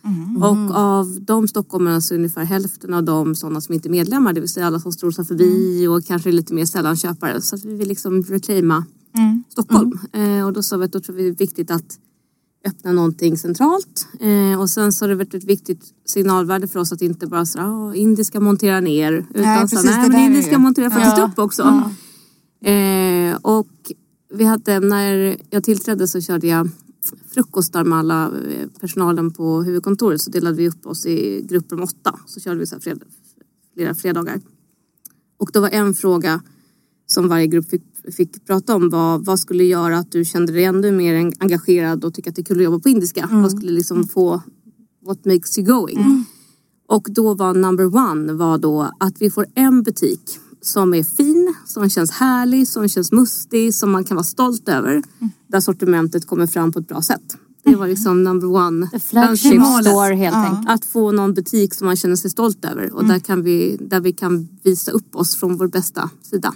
[0.00, 0.70] stockholmare.
[0.70, 4.32] Och av de stockholmarna så är ungefär hälften av dem sådana som inte är medlemmar.
[4.32, 7.40] Det vill säga alla som strosar förbi och kanske är lite mer sällanköpare.
[7.40, 8.84] Så att vi vill liksom reclaima
[9.48, 9.98] Stockholm.
[10.12, 11.98] Eh, och då sa vi att då tror vi det är viktigt att
[12.66, 14.08] öppna någonting centralt.
[14.20, 17.46] Eh, och sen så har det varit ett viktigt signalvärde för oss att inte bara
[17.46, 19.12] säga ah, indiska monterar ner.
[19.12, 21.24] Utan Nej, så, precis, nej det men indiska monterar faktiskt Ja.
[21.24, 21.62] upp också.
[22.64, 23.68] Eh, och
[24.34, 26.68] vi hade, när jag tillträdde så körde jag
[27.34, 30.20] frukostar med alla eh, personalen på huvudkontoret.
[30.20, 32.18] Så delade vi upp oss i grupper om åtta.
[32.26, 33.02] Så körde vi så fred,
[33.74, 34.40] flera fredagar.
[35.38, 36.42] Och då var en fråga
[37.06, 37.82] som varje grupp fick,
[38.16, 42.04] fick prata om var vad skulle göra att du kände dig ännu mer en- engagerad
[42.04, 43.28] och tycker att det är kul att jobba på indiska?
[43.32, 44.42] Vad skulle liksom få
[45.06, 46.24] what makes you going?
[46.88, 51.54] Och då var number one var då att vi får en butik som är fin,
[51.66, 55.02] som känns härlig, som känns mustig, som man kan vara stolt över.
[55.46, 57.36] Där sortimentet kommer fram på ett bra sätt.
[57.62, 58.90] Det var liksom number one.
[59.00, 60.68] Flagship store helt enkelt.
[60.68, 64.00] Att få någon butik som man känner sig stolt över och där, kan vi, där
[64.00, 66.54] vi kan visa upp oss från vår bästa sida.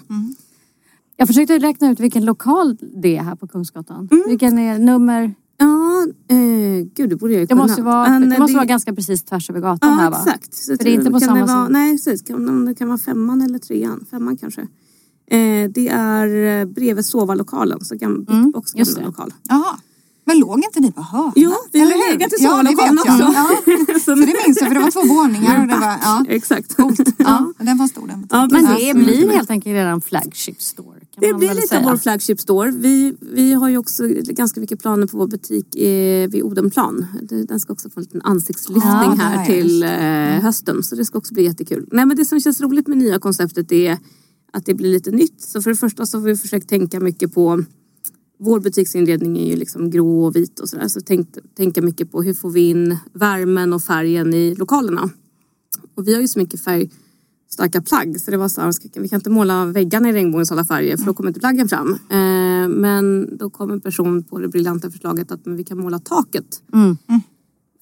[1.17, 4.09] Jag försökte räkna ut vilken lokal det är här på Kungsgatan.
[4.13, 4.25] Mm.
[4.29, 5.35] Vilken är nummer?
[5.59, 7.63] Ja, eh, gud det borde jag ju Det kunna.
[7.63, 10.19] måste, vara, Men, det eh, måste vara ganska precis tvärs över gatan Ja, här va?
[10.27, 10.55] exakt.
[10.55, 11.79] Så det är inte på kan samma det vara, sida.
[11.79, 12.23] Nej, precis.
[12.23, 14.05] Kan, om det kan vara femman eller trean.
[14.11, 14.61] Femman kanske.
[15.31, 19.05] Eh, det är eh, bredvid sovalokalen, så gam, Mm, också just det.
[19.05, 19.33] lokal.
[19.49, 19.77] Jaha.
[20.27, 21.33] Men låg inte ni på hörnan?
[21.37, 22.13] Jo, vi har Eller hur?
[22.19, 23.29] legat i Ja, det sovalokalen vet jag.
[23.29, 23.33] också.
[23.95, 23.99] Ja.
[24.05, 25.97] Så det minns jag, för det var två våningar och det var...
[26.03, 26.75] Ja, Exakt.
[27.19, 27.53] ja.
[27.59, 28.49] Den var stor den Ja.
[28.51, 30.94] Men det blir helt enkelt redan flagship store.
[31.17, 31.83] Det blir lite säga.
[31.85, 32.71] vår flagship store.
[32.71, 37.07] Vi, vi har ju också ganska mycket planer på vår butik eh, vid Odenplan.
[37.49, 39.89] Den ska också få en liten ansiktslyftning Ja, här till eh,
[40.45, 40.83] hösten.
[40.83, 41.89] Så det ska också bli jättekul.
[41.93, 43.99] Nej, men det som känns roligt med nya konceptet är
[44.53, 45.41] att det blir lite nytt.
[45.41, 47.65] Så för det första så har vi försökt tänka mycket på
[48.39, 50.89] vår butiksinredning är ju liksom grå och vit och sådär.
[50.89, 55.11] Så tänk, tänka mycket på hur får vi in värmen och färgen i lokalerna.
[55.95, 56.61] Och vi har ju så mycket
[57.55, 60.65] färgstarka plagg så det var så här, vi kan inte måla väggarna i regnbågens alla
[60.65, 61.93] färger för då kommer inte plaggen fram.
[61.93, 65.99] Eh, men då kom en person på det briljanta förslaget att men vi kan måla
[65.99, 66.63] taket.
[66.73, 66.97] Mm.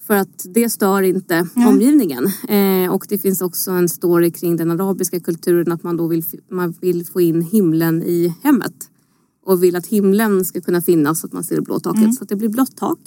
[0.07, 2.25] För att det stör inte omgivningen.
[2.49, 6.23] Eh, och det finns också en story kring den arabiska kulturen att man då vill,
[6.51, 8.89] man vill få in himlen i hemmet.
[9.45, 12.15] Och vill att himlen ska kunna finnas så att man ser det blå taket.
[12.15, 12.99] Så att det blir blått tak.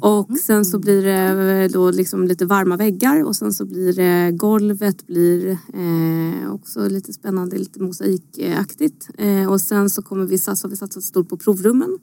[0.00, 3.92] Och sen så blir det eh, då liksom lite varma väggar och sen så blir
[3.92, 9.08] det golvet blir eh, också lite spännande, lite mosaikaktigt.
[9.18, 11.98] Eh, och sen så kommer vi satsa, har vi satsat stort på provrummen.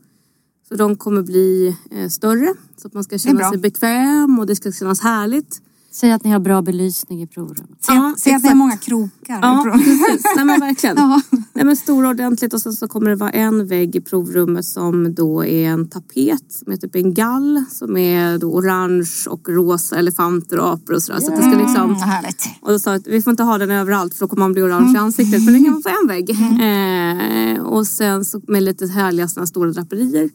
[0.70, 4.56] Så de kommer bli eh, större så att man ska känna sig bekväm och det
[4.56, 5.62] ska kännas härligt.
[6.00, 7.78] Säg att ni har bra belysning i provrummet.
[7.86, 8.58] Se, Ja, se att det är exakt.
[8.58, 9.40] många krokar.
[9.42, 10.22] Ja, i pro- precis.
[10.36, 10.96] Nej men verkligen.
[11.00, 11.22] Ja.
[11.54, 15.16] Nej men stora ordentligt och sen så kommer det vara en vägg i provrummet som
[15.16, 20.70] då är en tapet som heter bengal som är då orange och rosa elefanter och
[20.74, 21.20] apor och sådär.
[21.20, 22.50] Så att det ska liksom Mm, härligt.
[22.62, 24.54] och då sa jag att vi får inte ha den överallt för då kommer man
[24.54, 25.44] bli orange i ansiktet.
[25.44, 26.30] Men den kan vara på en vägg.
[27.58, 30.30] Eh, och sen så med lite härliga såna stora draperier.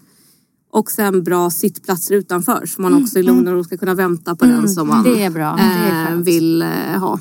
[0.73, 4.37] Och sen bra sittplatser utanför så man också i lugn och ro ska kunna vänta
[4.37, 5.57] på den som man Det är bra.
[5.57, 7.21] Det är eh, vill eh, ha.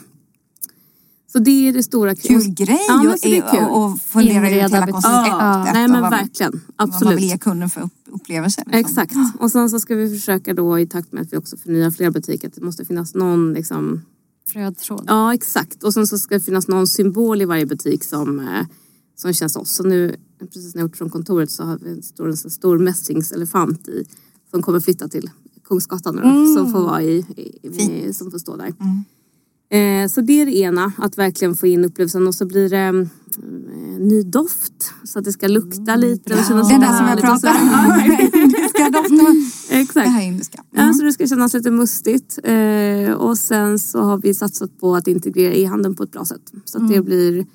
[1.31, 3.63] Så det är det stora Kul grej Ja, men och, så det är kul.
[3.63, 5.27] och, och fundera ut hela konceptet.
[5.27, 6.51] Ja, nej men vad, verkligen.
[6.51, 7.17] vad man Absolut.
[7.17, 8.63] vill ge kunden för upp, upplevelse.
[8.65, 8.79] Liksom.
[8.79, 9.13] Exakt.
[9.39, 12.11] Och sen så ska vi försöka då i takt med att vi också förnyar fler
[12.11, 14.01] butiker att det måste finnas någon liksom
[14.53, 15.03] Röd tråd.
[15.07, 15.83] Ja, exakt.
[15.83, 18.65] Och sen så ska det finnas någon symbol i varje butik som, eh,
[19.15, 19.75] som känns oss.
[19.75, 20.15] Så nu,
[20.47, 24.05] precis när jag gjort från kontoret så har vi en stor, en stor mässingselefant i,
[24.51, 25.29] som kommer flytta till
[25.63, 27.25] Kungsgatan nu då, som får vara i,
[27.63, 28.73] i, i som får stå där.
[29.71, 32.77] Eh, så det är det ena, att verkligen få in upplevelsen och så blir det
[32.77, 33.09] mm,
[33.99, 37.21] ny doft så att det ska lukta lite och kännas Det är det som jag
[37.21, 38.09] pratar om.
[38.41, 39.35] Indiska dofter.
[39.69, 40.05] Exakt.
[40.05, 40.63] Det här indiska.
[40.71, 42.39] Ja, så det ska kännas lite mustigt.
[42.43, 46.51] Eh, och sen så har vi satsat på att integrera e-handeln på ett bra sätt.
[46.65, 47.45] Så att det blir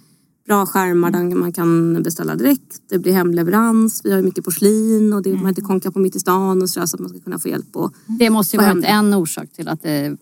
[0.47, 2.83] bra skärmar där man kan beställa direkt.
[2.89, 4.01] Det blir hemleverans.
[4.05, 6.71] Vi har ju mycket porslin och det man inte konka på mitt i stan och
[6.71, 7.77] sådär så att man ska kunna få hjälp.
[7.77, 10.17] Och, Det måste ju varit en orsak till att det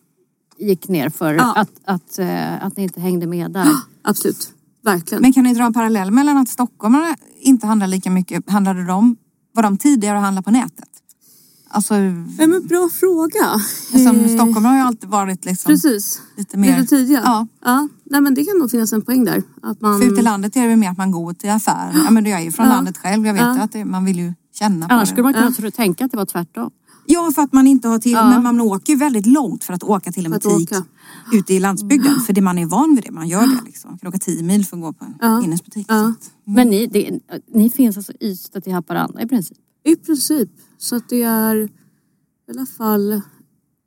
[0.58, 1.52] gick ner för Ja.
[1.56, 3.68] att, att, eh, att ni inte hängde med där.
[4.02, 5.22] absolut, verkligen.
[5.22, 9.16] Men kan ni dra en parallell mellan att stockholmarna inte handlar lika mycket, handlade de,
[9.52, 10.88] var de tidigare att handla på nätet?
[11.74, 13.58] Alltså, Ja, men bra fråga.
[13.90, 16.22] som Eh, Stockholm har ju alltid varit liksom Precis.
[16.36, 16.80] lite mer...
[16.80, 17.20] Lite tidiga.
[17.24, 17.46] Ja.
[17.64, 17.88] ja.
[18.04, 19.42] Nej, men det kan nog finnas en poäng där.
[19.62, 20.00] Att man...
[20.00, 22.02] För ute i landet är det mer att man går till affären.
[22.04, 22.72] Ja men jag är ju från Ja.
[22.72, 23.26] landet själv.
[23.26, 23.54] Jag vet Ja.
[23.56, 25.12] ju att det, man vill ju känna på Annars det.
[25.12, 26.70] skulle man kunna tro, tänka att det var tvärtom.
[27.06, 28.28] Ja för att man inte har till, Ja.
[28.28, 30.84] men man åker ju väldigt långt för att åka till en butik åka.
[31.32, 32.20] ute i landsbygden.
[32.20, 33.90] För det man är van vid det, man gör det liksom.
[33.90, 35.42] Man kan åka tio mil för att gå på en Ja.
[35.44, 35.86] innesbutik.
[35.88, 36.08] Ja.
[36.08, 37.10] Att, Men ni, det,
[37.54, 39.58] ni finns alltså Ystad till Haparanda i princip?
[39.84, 40.48] I princip.
[40.78, 41.68] Så att det är i
[42.50, 43.20] alla fall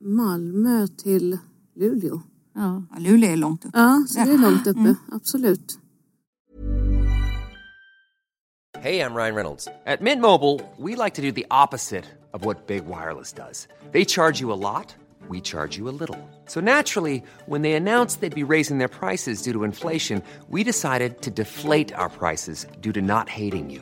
[0.01, 1.37] Malmö till
[1.75, 2.21] Luleå.
[2.55, 2.83] Ja.
[2.91, 3.71] ja, Luleå är långt upp.
[3.73, 4.79] Ja, så det är långt uppe.
[4.79, 4.95] Mm.
[5.11, 5.79] Absolut.
[8.79, 9.67] Hey, I'm Ryan Reynolds.
[9.85, 13.67] At Mint Mobile, we like to do the opposite of what Big Wireless does.
[13.91, 14.95] They charge you a lot,
[15.29, 16.17] we charge you a little.
[16.45, 21.21] So naturally, when they announced they'd be raising their prices due to inflation, we decided
[21.23, 23.81] to deflate our prices due to not hating you.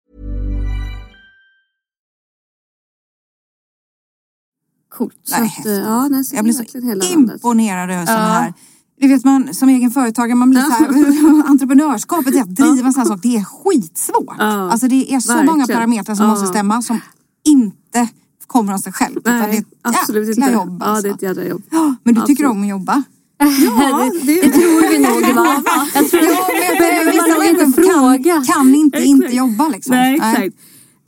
[4.97, 5.13] Coolt.
[5.23, 8.33] Så Nej, att, eh, ja, nej, så Jag blir det så hela imponerad över sådana
[8.33, 8.53] här
[9.01, 13.01] du vet man som egen företagare, man blir så här, entreprenörskapet, att driva en sån
[13.01, 14.35] här sak, det är skitsvårt.
[14.37, 15.45] Ja, Alltså det är så verkligen.
[15.53, 16.31] många parametrar som Ja.
[16.31, 16.99] måste stämma som
[17.45, 18.07] inte
[18.47, 19.17] kommer av sig själv.
[19.17, 20.51] utan det är Nej, ett absolut inte.
[20.51, 20.77] jobb.
[20.79, 21.03] Ja, Alltså.
[21.03, 21.61] det är ett jädra jobb.
[21.71, 22.51] Ja, Men du tycker Absolut.
[22.51, 23.03] om att jobba?
[23.39, 23.45] Ja,
[24.23, 25.63] det, tror vi nog va?
[25.93, 26.47] Jag tror, Ja,
[26.79, 28.33] men man vissa människor fråga.
[28.33, 29.09] Kan, kan inte Exakt.
[29.09, 29.95] inte jobba liksom.
[29.95, 30.37] Nej, exakt.
[30.39, 30.51] Nej,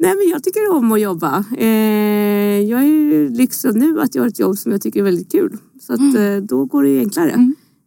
[0.10, 1.46] men jag tycker om att jobba.
[1.58, 5.04] Eh, jag är ju lyxad nu att jag har ett jobb som jag tycker är
[5.04, 5.58] väldigt kul.
[5.82, 6.16] Så att, Mm.
[6.38, 7.32] eh, då går det ju enklare.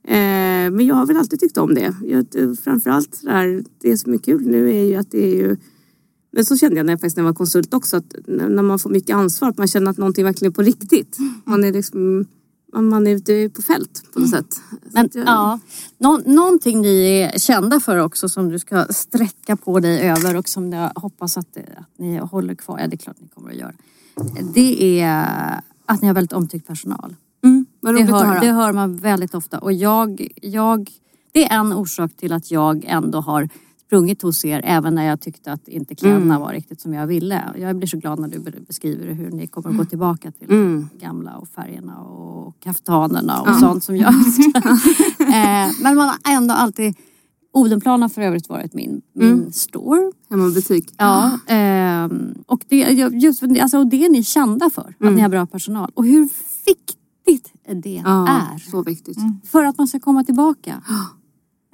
[0.08, 1.94] Eh, men jag har väl alltid tyckt om det.
[2.04, 5.36] Jag, eh, framförallt så där, det som är kul nu är ju att det är
[5.36, 5.56] ju
[6.32, 8.78] men så kände jag när jag, faktiskt när jag var konsult också att när man
[8.78, 11.16] får mycket ansvar att man känner att någonting verkligen är på riktigt.
[11.44, 12.26] Man är liksom
[12.76, 14.52] man man är ute på fält på något sätt.
[14.54, 14.60] Så
[14.92, 15.58] Men jag- ja,
[15.98, 20.48] nå, någonting ni är kända för också som du ska sträcka på dig över och
[20.48, 22.78] som jag hoppas att, att ni håller kvar.
[22.80, 23.72] Ja, det är klart ni kommer att göra.
[24.54, 27.14] Det är att ni har väldigt omtyckt personal.
[27.44, 30.90] Mm, Det hör, det hör man väldigt ofta och jag, jag,
[31.32, 33.48] det är en orsak till att jag ändå har
[33.86, 36.40] sprungit hos er även när jag tyckte att inte kläderna Mm.
[36.40, 37.42] var riktigt som jag ville.
[37.58, 40.50] Jag blir så glad när du be- beskriver hur ni kommer att gå tillbaka till
[40.50, 40.88] Mm.
[41.00, 44.70] gamla och färgerna och kaftanerna och sånt som jag älskar.
[45.20, 46.94] eh, men man har ändå alltid
[47.52, 49.52] Odenplan har för övrigt varit min, min Mm.
[49.52, 50.12] store.
[50.30, 50.94] Hemmabutik.
[50.98, 52.76] Ja, ehm, och det,
[53.12, 55.90] just, alltså, och det är ni kända för, att ni har bra personal.
[55.94, 56.28] Och hur
[56.66, 59.18] viktigt det Ja, är så viktigt.
[59.44, 60.82] för att man ska komma tillbaka.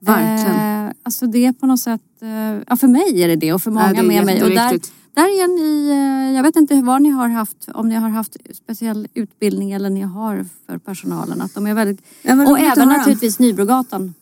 [0.06, 0.86] Verkligen.
[0.86, 3.62] Eh, alltså det är på något sätt, eh, ja för mig är det det och
[3.62, 4.42] för många Ja, med mig.
[4.42, 4.80] Och där,
[5.14, 8.36] där är ni, eh, jag vet inte vad ni har haft, om ni har haft
[8.54, 11.40] speciell utbildning eller ni har för personalen.
[11.40, 14.14] Att de är väldigt, Ja, och även naturligtvis Nybrogatan.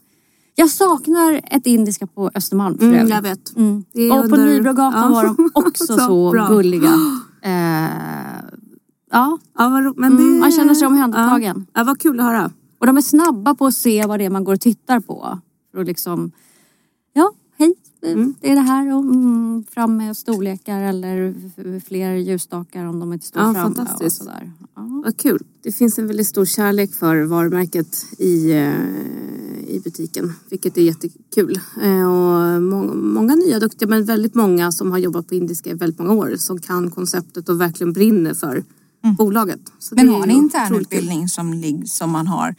[0.54, 3.56] Jag saknar ett indiska på Östermalm för Mm, jag vet.
[3.56, 3.84] Mm.
[4.12, 5.08] Och på Nybrogatan Ja.
[5.08, 6.48] var de också så, bra.
[6.48, 6.92] gulliga.
[7.42, 7.50] Eh,
[9.12, 11.66] ja, Ja, men Mm, det, man känner sig omhändertagen.
[11.72, 12.50] Ja, ja, vad kul att höra.
[12.78, 15.38] och de är snabba på att se vad det är man går och tittar på.
[15.72, 16.32] För att liksom,
[17.12, 17.74] ja, hej,
[18.40, 21.34] det är det här och mm, fram med storlekar eller
[21.80, 23.86] fler ljusstakar om de inte står Ja, framme.
[24.04, 24.52] Och sådär.
[24.74, 25.02] Ja.
[25.04, 25.44] Vad kul.
[25.62, 28.74] Det finns en väldigt stor kärlek för varumärket i, eh,
[29.66, 30.32] i butiken.
[30.50, 31.60] Vilket är jättekul.
[31.82, 35.74] Eh, och må, många nya duktiga men väldigt många som har jobbat på indiska i
[35.74, 36.36] väldigt många år.
[36.36, 38.64] Som kan konceptet och verkligen brinner för
[39.18, 39.60] bolaget.
[39.78, 42.54] Så Men har ni internutbildning som, som man har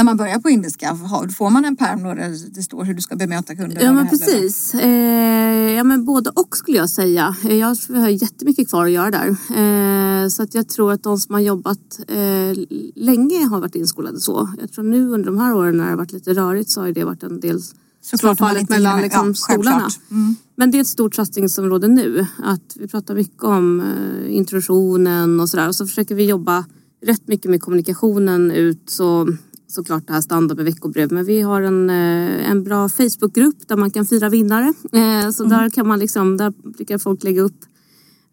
[0.00, 0.96] när man börjar på indiska,
[1.36, 3.82] får man en pärm då där det står hur du ska bemöta kunder?
[3.84, 4.74] Ja men precis.
[4.74, 7.36] Eh, ja men både och skulle jag säga.
[7.44, 9.28] Eh, Jag har jättemycket kvar att göra där.
[9.28, 12.58] Eh, så att jag tror att de som har jobbat eh,
[12.94, 14.50] länge har varit inskolade så.
[14.60, 16.92] Jag tror nu under de här åren när det har varit lite rörigt så har
[16.92, 17.60] det varit en del
[18.02, 19.98] Såklart, om man fallet inte mellan liksom, ja, självklart.
[20.10, 20.36] Mm.
[20.56, 22.26] Men det är ett stort satsningsområde nu.
[22.42, 25.68] Att vi pratar mycket om eh, introduktionen och sådär.
[25.68, 26.64] Och så försöker vi jobba
[27.02, 28.90] rätt mycket med kommunikationen ut.
[28.90, 29.28] Så,
[29.70, 31.12] såklart det här standard med veckobrev.
[31.12, 34.74] Men vi har en, eh, en bra Facebookgrupp där man kan fira vinnare.
[34.92, 37.64] Eh, så där kan man liksom, där brukar folk lägga upp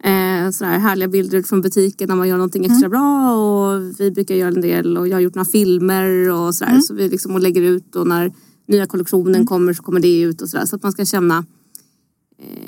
[0.03, 3.35] eh, sådär härliga bilder från butiken när man gör någonting extra bra.
[3.35, 6.79] Och vi brukar göra en del och jag har gjort några filmer och sådär.
[6.79, 8.33] Så vi liksom och lägger ut och när
[8.67, 10.65] nya kollektionen kommer så kommer det ut och sådär.
[10.65, 11.45] Så att man ska känna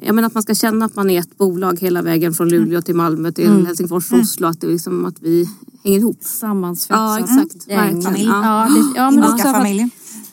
[0.01, 2.81] jag menar att man ska känna att man är ett bolag hela vägen från Luleå
[2.81, 4.47] till Malmö till Helsingfors och Oslo.
[4.47, 5.49] Att, det liksom, att vi
[5.83, 6.17] hänger ihop.
[6.23, 7.77] Sammansvetsat Ja exakt, gäng.
[7.77, 8.01] verkligen.
[8.03, 8.25] Familj.
[8.27, 8.67] Ja.
[8.67, 9.47] Ja, det, ja, men också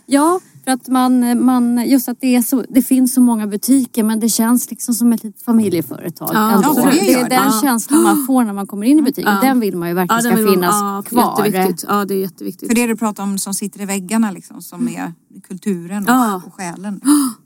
[0.07, 4.05] ja, för att man, man, just att det, är så, det finns så många butiker
[4.05, 6.31] men det känns liksom som ett litet familjeföretag.
[6.35, 6.73] Ja, ändå.
[6.91, 7.29] det gör är det.
[7.29, 7.61] den Ja.
[7.63, 9.33] känslan man får när man kommer in i butiken.
[9.35, 9.41] Ja.
[9.41, 11.45] Den vill man ju verkligen ska man- finnas ja, kvar.
[11.47, 11.85] Jätteviktigt.
[11.89, 12.69] Ja det är jätteviktigt.
[12.69, 15.15] För det du pratar om som sitter i väggarna liksom, som är
[15.49, 16.43] kulturen och, Ja.
[16.47, 17.01] och själen.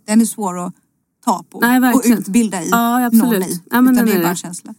[0.06, 0.74] Den är svår att
[1.24, 2.68] ta på Nej, och utbilda i.
[2.70, 3.24] Ja, absolut.
[3.24, 3.60] någon i.
[3.70, 4.36] Ja, men utan den det är bara det.
[4.36, 4.74] känsla.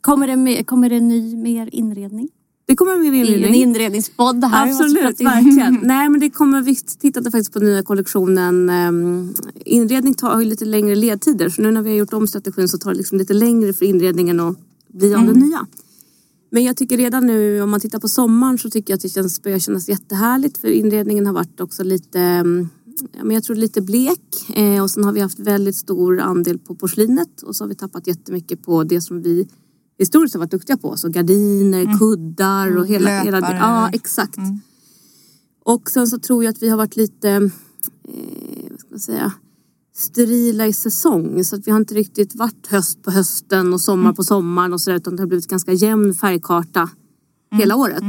[0.00, 2.28] Kommer, det med, kommer det ny mer inredning?
[2.66, 3.62] Det kommer med Det är ju en inredning.
[3.62, 4.68] inredningspodd det här.
[4.68, 5.80] Absolut, verkligen.
[5.82, 8.70] Nej men det kommer, vi tittade faktiskt på nya kollektionen.
[8.70, 11.48] Um, inredning tar ju lite längre ledtider.
[11.48, 13.86] Så nu när vi har gjort om strategin så tar det liksom lite längre för
[13.86, 14.56] inredningen att
[14.88, 15.66] bli av det nya.
[16.50, 19.08] Men jag tycker redan nu om man tittar på sommaren så tycker jag att det
[19.08, 20.58] känns, börjar kännas jättehärligt.
[20.58, 22.18] För inredningen har varit också lite,
[23.12, 24.50] ja, men jag tror lite blek.
[24.54, 27.42] Eh, och sen har vi haft väldigt stor andel på porslinet.
[27.42, 29.48] Och så har vi tappat jättemycket på det som vi
[29.98, 30.96] historiskt har varit duktiga på.
[30.96, 33.22] Så gardiner, kuddar och hela...
[33.22, 33.56] hela Löpare.
[33.56, 34.38] ja, exakt.
[35.64, 39.32] Och sen så tror jag att vi har varit lite, eh, vad ska man säga,
[39.96, 41.44] sterila i säsong.
[41.44, 44.80] Så att vi har inte riktigt varit höst på hösten och sommar på sommaren och
[44.80, 44.96] sådär.
[44.96, 46.90] Utan det har blivit ganska jämn färgkarta
[47.52, 48.02] hela året.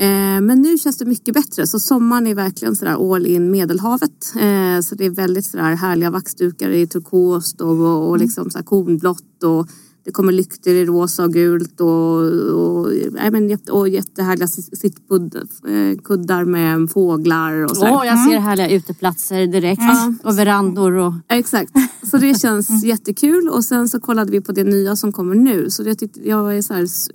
[0.00, 1.66] Eh, men nu känns det mycket bättre.
[1.66, 4.32] Så sommaren är verkligen sådär all in Medelhavet.
[4.34, 9.42] Eh, så det är väldigt sådär härliga vaxdukar i turkost och, och, och liksom kornblått.
[9.42, 9.68] Och
[10.08, 12.16] det kommer lyktor i rosa och gult och,
[12.52, 17.92] och, nej, men, jätte- och jättehärliga sittkuddar med fåglar och sådär.
[17.92, 19.80] Åh, jag ser härliga uteplatser direkt.
[20.24, 21.12] Och verandor och...
[21.28, 21.72] Exakt,
[22.10, 25.70] så det känns jättekul och sen så kollade vi på det nya som kommer nu.
[25.70, 27.10] Så det tyckte jag var så här, s-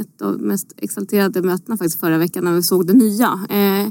[0.00, 3.40] ett av de mest exalterade mötena faktiskt förra veckan när vi såg det nya.
[3.50, 3.88] Eh,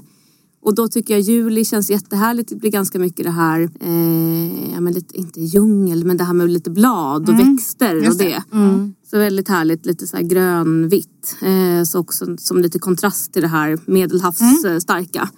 [0.68, 2.50] och då tycker jag juli känns jättehärligt.
[2.50, 6.34] Det blir ganska mycket det här, eh, ja men lite, inte djungel, men det här
[6.34, 8.44] med lite blad och växter och det.
[8.52, 8.92] det.
[9.12, 11.36] Så väldigt härligt, lite så här grönvitt.
[11.42, 15.30] Eh, så också som lite kontrast till det här medelhavsstarka.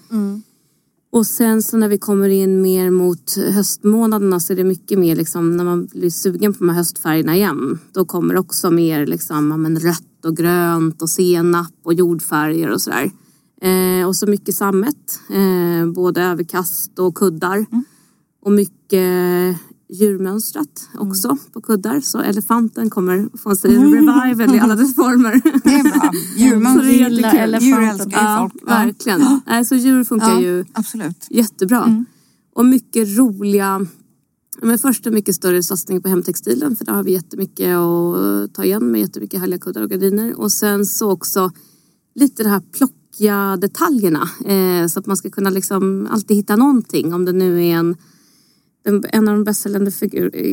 [1.12, 5.16] Och sen så när vi kommer in mer mot höstmånaderna så är det mycket mer
[5.16, 7.80] liksom när man blir sugen på de här höstfärgerna igen.
[7.92, 13.12] Då kommer också mer liksom men rött och grönt och senap och jordfärger och sådär.
[13.62, 17.66] Eh, och så mycket sammet, eh, både överkast och kuddar.
[18.42, 19.58] Och mycket
[19.94, 22.00] djurmönstrat också på kuddar.
[22.00, 25.42] Så elefanten kommer få en revival i alla dess former.
[25.64, 26.12] Det är bra.
[26.56, 26.92] Elefanten.
[26.92, 28.64] Djur älskar ju Ja, folk.
[28.66, 28.74] Ja.
[28.74, 29.40] verkligen.
[29.48, 31.28] Nej, så djur funkar Ja, ju absolut.
[31.30, 32.06] jättebra.
[32.56, 33.86] Och mycket roliga,
[34.62, 38.64] men först en mycket större satsning på hemtextilen för där har vi jättemycket att ta
[38.64, 40.40] igen med jättemycket härliga kuddar och gardiner.
[40.40, 41.52] Och sen så också
[42.16, 42.62] lite det här
[43.20, 47.14] plockiga detaljerna eh, så att man ska kunna liksom alltid hitta någonting.
[47.14, 47.96] Om det nu är en
[48.90, 49.92] en av de bästsäljande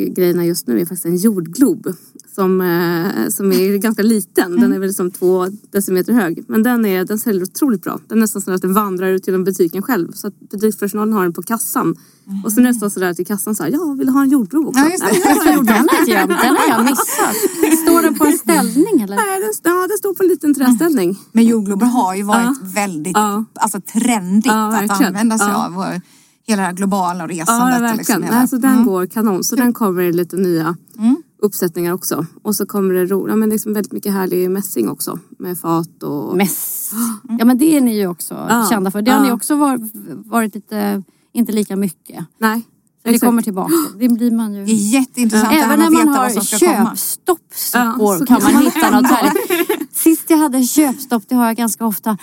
[0.08, 1.92] grejerna just nu är faktiskt en jordglob
[2.34, 4.60] som, eh, som är ganska liten.
[4.60, 6.44] Den är väl som två decimeter hög.
[6.48, 8.00] Men den, är, den säljer otroligt bra.
[8.08, 10.12] Den är nästan så att den vandrar ut genom butiken själv.
[10.12, 11.96] Så att butikspersonalen har den på kassan.
[12.44, 14.80] Och så nästan sådär till kassan så här, ja vill du ha en jordglob också?
[14.80, 15.12] Ja, just det.
[15.12, 15.76] Nej, jag vill ha en jordglob.
[15.76, 17.78] Den har inte jag, den har jag missat.
[17.82, 19.16] Står den på en ställning eller?
[19.16, 21.18] Nej, den, ja, den står på en liten träställning.
[21.32, 23.44] Men jordglober har ju varit väldigt Ja.
[23.54, 25.66] alltså, trendigt Ja, att använda sig Ja.
[25.66, 26.00] av.
[26.46, 27.76] Hela det här globala Ja, resandet.
[27.76, 27.96] och verkligen.
[27.96, 29.44] liksom hela- Nej, så den går kanon.
[29.44, 31.16] Så den kommer i lite nya Mm.
[31.42, 32.26] uppsättningar också.
[32.42, 35.18] Och så kommer det ro- ja, men liksom väldigt mycket härlig mässing också.
[35.38, 36.36] Med fat och...
[36.36, 36.90] Mäss.
[37.38, 38.66] Ja men det är ni ju också Ja.
[38.70, 39.02] kända för.
[39.02, 39.24] Det har Ja.
[39.26, 39.92] ni också varit,
[40.24, 42.24] varit lite, inte lika mycket.
[42.38, 42.62] Nej.
[43.06, 43.72] Så det kommer tillbaka.
[43.98, 44.64] Det blir man ju.
[44.64, 48.52] Det är jätteintressant här Även när man har köpstopp så, Ja, går, så kan man
[48.52, 49.96] man hitta något härligt.
[49.96, 52.18] Sist jag hade köpstopp, det har jag ganska ofta.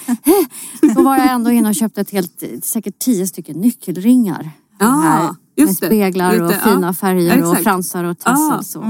[0.95, 4.51] Då var jag ändå inne och köpte ett helt, säkert tio stycken nyckelringar.
[4.79, 6.57] Ja, här, med speglar och ja.
[6.63, 7.63] fina färger och Exakt.
[7.63, 8.75] fransar och tassels.
[8.75, 8.83] och-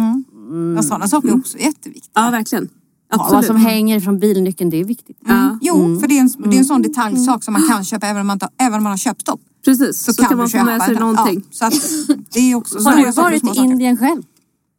[0.76, 2.12] Ja, sådana saker är också jätteviktiga.
[2.14, 2.70] Ja, verkligen.
[3.10, 5.18] Ja, vad som hänger från bilnyckeln, det är viktigt.
[5.30, 5.60] Mm.
[5.62, 8.22] Jo, för det är, en, det är en sån detaljsak som man kan köpa även
[8.22, 9.40] om man, inte, även om man har köpstopp.
[9.66, 11.44] Precis, så, så kan, man få med sig någonting.
[11.60, 14.22] Ja, så det är också har du varit i Indien själv?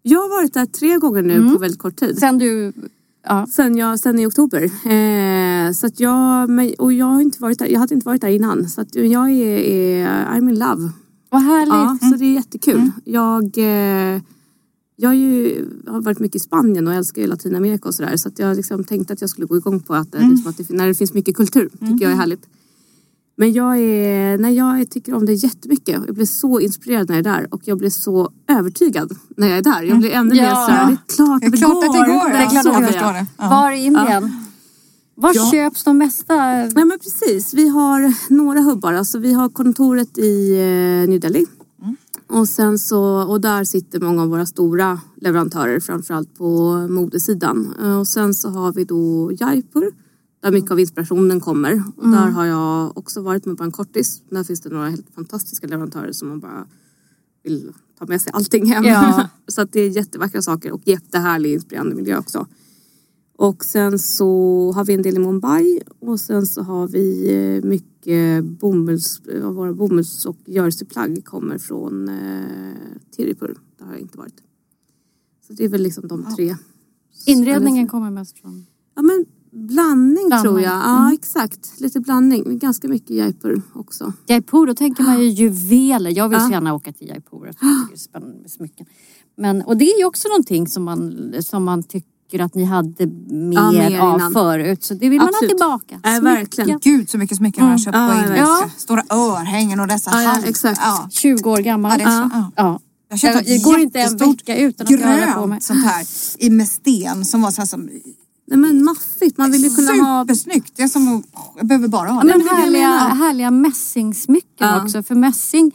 [0.03, 1.53] Jag har varit där tre gånger nu mm.
[1.53, 2.18] på väldigt kort tid.
[2.18, 2.72] Sen du...
[3.26, 3.47] Ja.
[3.53, 4.62] Sen, jag, sen i oktober.
[4.64, 8.28] Eh, så att jag, och jag har inte varit där, jag hade inte varit där
[8.28, 8.68] innan.
[8.68, 10.91] Så att jag är, är I'm in love.
[11.30, 11.74] Vad härligt.
[11.74, 11.99] Ja, mm.
[11.99, 12.74] så det är jättekul.
[12.74, 12.93] Mm.
[13.05, 14.22] Jag, eh,
[14.97, 18.16] jag ju, har varit mycket i Spanien och älskar ju Latinamerika och sådär.
[18.16, 20.30] Så att jag liksom tänkte att jag skulle gå igång på att, mm.
[20.30, 22.18] liksom att det, när det finns mycket kultur, tycker jag är mm.
[22.18, 22.47] härligt.
[23.37, 26.03] Men jag, är, nej, jag tycker om det jättemycket.
[26.07, 29.59] Jag blir så inspirerad när jag är där och jag blir så övertygad när jag
[29.59, 29.82] är där.
[29.82, 30.43] Jag blir ännu ja.
[30.43, 32.30] mer såhär, det är klart det, är klart att det går.
[32.30, 33.26] Det är klart att jag förstår det.
[33.37, 33.49] Ja.
[33.49, 34.07] Var i Indien?
[34.09, 34.30] Ja.
[35.16, 35.51] Var ja.
[35.51, 36.35] köps de mesta?
[36.35, 38.93] Nej men precis, vi har några hubbar.
[38.93, 41.47] Alltså, vi har kontoret i eh, New Delhi.
[41.82, 41.97] Mm.
[42.28, 47.74] Och, sen så, och där sitter många av våra stora leverantörer, framförallt på modesidan.
[47.82, 49.91] Eh, och sen så har vi då Jaipur
[50.45, 51.82] där mycket av inspirationen kommer.
[51.97, 52.20] Och mm.
[52.20, 54.22] Där har jag också varit med på en kortis.
[54.30, 56.66] Där finns det några helt fantastiska leverantörer som man bara
[57.42, 58.84] vill ta med sig allting hem.
[58.84, 59.28] Ja.
[59.49, 62.47] så att det är jättevackra saker och jättehärlig inspirerande miljö också.
[63.36, 67.68] Och sen så har vi en del i Mumbai och sen så har vi eh,
[67.68, 72.45] mycket bomulls, våra bomulls och jerseyplagg kommer från eh,
[73.16, 73.59] Tiripur.
[73.78, 74.42] Där har jag inte varit.
[75.47, 76.57] Så det är väl liksom de tre.
[77.26, 78.66] Inredningen kommer mest från?
[78.95, 79.24] Ja men
[79.55, 80.42] Blandning, blandning.
[80.42, 80.72] tror jag.
[80.72, 81.14] Ja, mm.
[81.14, 81.80] exakt.
[81.80, 82.59] Lite blandning.
[82.59, 84.12] Ganska mycket Jaipur också.
[84.26, 86.11] Jaipur, då tänker man ju juveler.
[86.11, 86.46] Jag vill ja.
[86.46, 87.46] så gärna åka till Jaipur.
[87.46, 88.86] Jag tycker det är spännande med smycken.
[89.36, 93.07] Men, och det är ju också någonting som man, som man tycker att ni hade
[93.07, 94.84] mer, ja, mer av förut.
[94.84, 95.61] Så det vill Absolut.
[95.61, 96.11] man ha tillbaka.
[96.14, 96.78] Ja, verkligen.
[96.78, 97.70] Gud så mycket smycken mm.
[97.70, 98.70] har köpt på ja, ja.
[98.76, 100.80] Stora örhängen och dessa ja, exakt.
[100.82, 101.09] Ja.
[101.11, 102.00] 20 år gammal.
[102.00, 102.80] Ja, det, ja.
[103.09, 105.62] Jag köpte ett går inte en vecka utan att jag håller på med.
[105.62, 106.07] sånt här
[106.38, 107.88] i med sten som var så här som
[108.47, 110.24] Nej men maffigt, man vill ju kunna ha...
[110.24, 110.80] Supersnyggt!
[110.80, 111.24] Är som
[111.57, 112.26] jag behöver bara ha det.
[112.26, 114.82] Men härliga, härliga mässingsmycken ja.
[114.82, 115.03] också.
[115.03, 115.72] För mässing,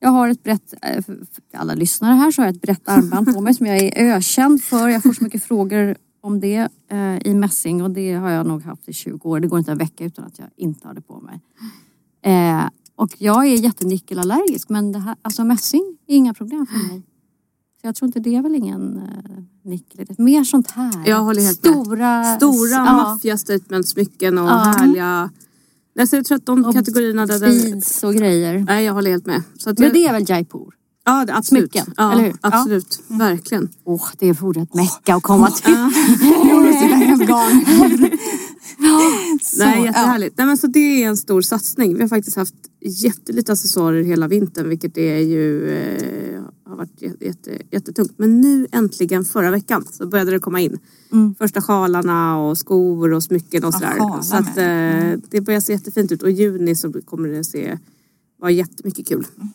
[0.00, 1.18] jag har ett brett, eh, för
[1.54, 4.62] alla lyssnare här så har jag ett brett armband på mig som jag är ökänd
[4.62, 4.88] för.
[4.88, 8.62] Jag får så mycket frågor om det eh, i mässing och det har jag nog
[8.62, 9.40] haft i 20 år.
[9.40, 11.40] Det går inte en vecka utan att jag inte har det på mig.
[12.22, 17.02] Eh, och jag är jättenickelallergisk men det här, alltså mässing är inga problem för mig.
[17.84, 20.06] Så jag tror inte det är väl ingen eh, nickel.
[20.18, 21.02] Mer sånt här.
[21.06, 22.36] Jag håller helt Stora, med.
[22.36, 22.92] Stora ja.
[22.92, 24.54] maffia statementsmycken och ja.
[24.54, 25.30] härliga
[26.00, 27.26] Alltså jag tror att de och kategorierna...
[27.26, 28.64] Där beads och grejer.
[28.68, 29.42] Nej, jag håller helt med.
[29.58, 30.74] Så att Men det är väl Jaipur?
[31.04, 31.72] Ja, det, absolut.
[31.72, 32.36] Smycken, ja, eller hur?
[32.40, 33.16] Absolut, ja.
[33.16, 33.68] verkligen.
[33.84, 35.74] Oh, det vore ett mecka att komma till.
[39.58, 40.38] Nej, jättehärligt.
[40.38, 41.94] Nej, men så det är en stor satsning.
[41.94, 47.58] Vi har faktiskt haft jättelite accessoarer hela vintern vilket är ju eh, har varit jätte,
[47.70, 48.12] jättetungt.
[48.16, 50.78] Men nu äntligen förra veckan så började det komma in.
[51.12, 51.34] Mm.
[51.34, 54.22] Första sjalarna och skor och smycken och sådär.
[54.22, 55.22] Så att, eh, mm.
[55.30, 57.78] det börjar se jättefint ut och i juni så kommer det se
[58.40, 59.26] vara jättemycket kul.
[59.36, 59.48] Mm.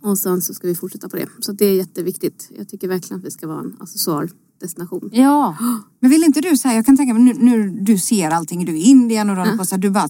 [0.00, 1.26] Och sen så ska vi fortsätta på det.
[1.40, 2.50] Så det är jätteviktigt.
[2.56, 4.30] Jag tycker verkligen att vi ska vara en accessoar
[4.60, 5.10] destination.
[5.12, 5.56] Ja.
[6.00, 8.72] Men vill inte du säga, jag kan tänka mig nu, nu du ser allting, du
[8.72, 9.56] är i Indien och du, ja.
[9.58, 10.08] på, så här, du bara,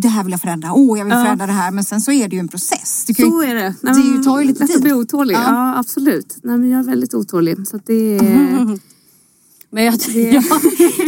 [0.00, 1.24] det här vill jag förändra, åh jag vill ja.
[1.24, 1.70] förändra det här.
[1.70, 3.04] Men sen så är det ju en process.
[3.06, 3.74] Du så ju, är det.
[3.80, 4.74] Nej, det tar ju lite tid.
[4.74, 5.42] Jag blir otålig, ja.
[5.46, 6.38] ja absolut.
[6.42, 7.66] Nej, men jag är väldigt otålig.
[7.66, 8.22] Så det är...
[8.22, 8.78] Mm.
[9.74, 10.44] Men jag, jag,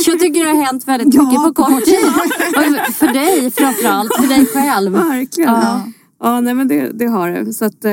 [0.07, 1.99] jag tycker det har hänt väldigt mycket på kort tid.
[2.95, 4.93] för dig framförallt, för dig själv.
[4.93, 5.51] Verkligen.
[5.51, 5.83] Ja.
[6.19, 7.53] Ja, nej men det, det har det.
[7.53, 7.91] Så att, eh,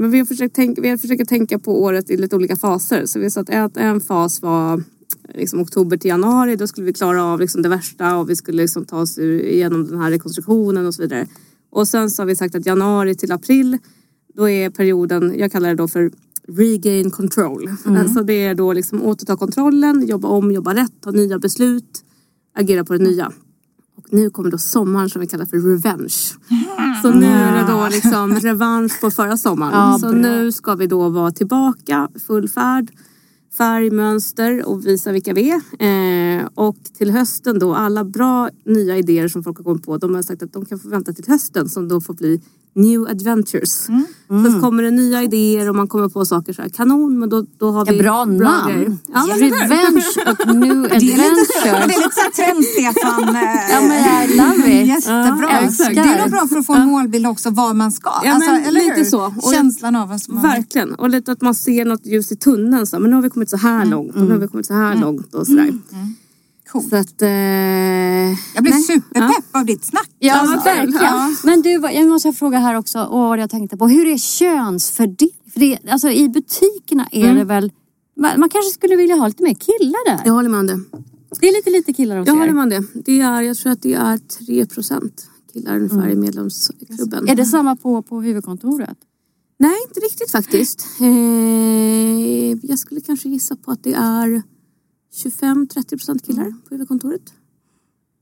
[0.00, 3.06] men vi har, försökt tänka, vi har försökt tänka på året i lite olika faser.
[3.06, 4.82] Så vi sa att en, en fas var
[5.34, 6.56] liksom oktober till januari.
[6.56, 9.86] Då skulle vi klara av liksom det värsta och vi skulle liksom ta oss igenom
[9.86, 11.26] den här rekonstruktionen och så vidare.
[11.70, 13.78] Och sen så har vi sagt att januari till april,
[14.34, 16.10] då är perioden, jag kallar det då för
[16.48, 17.70] regain control.
[17.86, 17.96] Mm.
[18.00, 22.04] Alltså det är då liksom återta kontrollen, jobba om, jobba rätt, ta nya beslut,
[22.54, 23.32] agera på det nya.
[24.10, 26.14] Nu kommer då sommaren som vi kallar för revenge.
[27.02, 29.72] Så nu är det då liksom revansch på förra sommaren.
[29.72, 32.90] Ja, så nu ska vi då vara tillbaka, full färd,
[33.58, 36.38] färgmönster och visa vilka vi är.
[36.38, 40.14] Eh, och till hösten då, alla bra nya idéer som folk har kommit på, de
[40.14, 42.40] har sagt att de kan få vänta till hösten som då får bli
[42.76, 43.88] New Adventures.
[43.88, 44.06] Mm.
[44.30, 44.52] Mm.
[44.52, 47.46] Så kommer det nya idéer och man kommer på saker så här, kanon men då,
[47.58, 48.98] då har vi ja, bra namn!
[49.14, 51.48] Ja, Revenge och New Adventures.
[51.62, 53.36] Det är lite såhär trend-Stefan.
[53.70, 54.88] ja men I love it.
[54.88, 55.48] Jättebra.
[55.50, 58.12] Ja, det är nog bra för att få en målbild också var man ska.
[58.24, 59.04] Ja, alltså, men, eller lite hur?
[59.04, 59.34] så.
[59.42, 60.42] Och Känslan av vad man...
[60.42, 60.94] Verkligen.
[60.94, 62.86] Och lite att man ser något ljus i tunneln.
[62.86, 63.90] Så, men nu har vi kommit så här mm.
[63.90, 65.00] långt och nu har vi kommit så här mm.
[65.00, 65.62] långt och sådär.
[65.62, 65.80] Mm.
[66.66, 66.72] Mm.
[66.72, 66.88] Coolt.
[66.88, 67.28] Så att, eh,
[68.54, 69.60] jag blir superpepp ja.
[69.60, 70.10] av ditt snack.
[70.18, 70.64] Ja, alltså.
[70.64, 71.04] verkligen.
[71.04, 71.36] Ja.
[71.44, 73.88] Men du, jag måste fråga här också, och vad jag tänkte på.
[73.88, 75.36] Hur är könsfördelning?
[75.52, 77.36] För det, alltså, I butikerna är mm.
[77.36, 77.72] det väl,
[78.16, 80.22] man, man, kanske skulle vilja ha lite mer killar där?
[80.24, 80.80] Jag håller med om det.
[81.40, 82.46] Det är lite lite killar hos Ja, er.
[82.46, 82.84] det var det.
[82.94, 87.28] det är, jag tror att det är 3 procent killar ungefär i medlemsklubben.
[87.28, 88.98] Är det samma på, på huvudkontoret?
[89.58, 90.86] Nej, inte riktigt faktiskt.
[91.00, 94.42] Eh, jag skulle kanske gissa på att det är
[95.24, 97.32] 25-30 procent killar på huvudkontoret.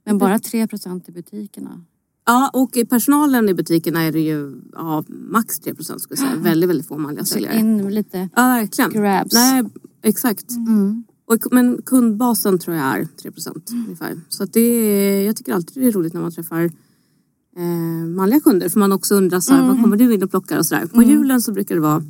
[0.06, 1.84] Men bara 3 procent i butikerna.
[2.26, 6.28] Ja, och i personalen i butikerna är det ju ja, max 3 procent skulle jag
[6.30, 6.42] säga.
[6.42, 7.58] Väldigt, väldigt få manliga säljare.
[7.58, 8.90] in lite Ja, verkligen.
[8.90, 9.34] grabs.
[9.34, 9.64] Nej,
[10.02, 10.50] exakt.
[10.50, 11.04] Mm.
[11.26, 14.20] Och, men kundbasen tror jag är 3 procent ungefär.
[14.28, 16.64] Så att det är, jag tycker alltid det är roligt när man träffar
[17.56, 18.68] eh, manliga kunder.
[18.68, 20.86] För man också undrar så här, vad kommer du in och plockar och sådär.
[20.86, 22.02] På julen så brukar det vara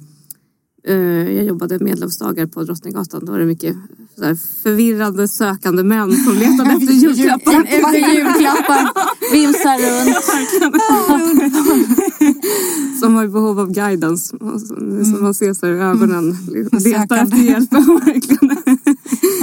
[0.84, 0.96] eh,
[1.34, 3.24] jag jobbade medlemsdagar på Drottninggatan.
[3.24, 3.76] Då var det mycket
[4.18, 7.64] så här, förvirrande sökande män som letade efter julklappar.
[7.66, 8.90] Efter julklappar,
[9.32, 10.24] vimsar runt.
[13.00, 14.36] som har behov av guidance.
[15.04, 16.36] Som man ser så här i ögonen.
[16.52, 17.22] Letar Sökande.
[17.22, 17.72] efter hjälp.
[18.06, 18.56] Verkligen.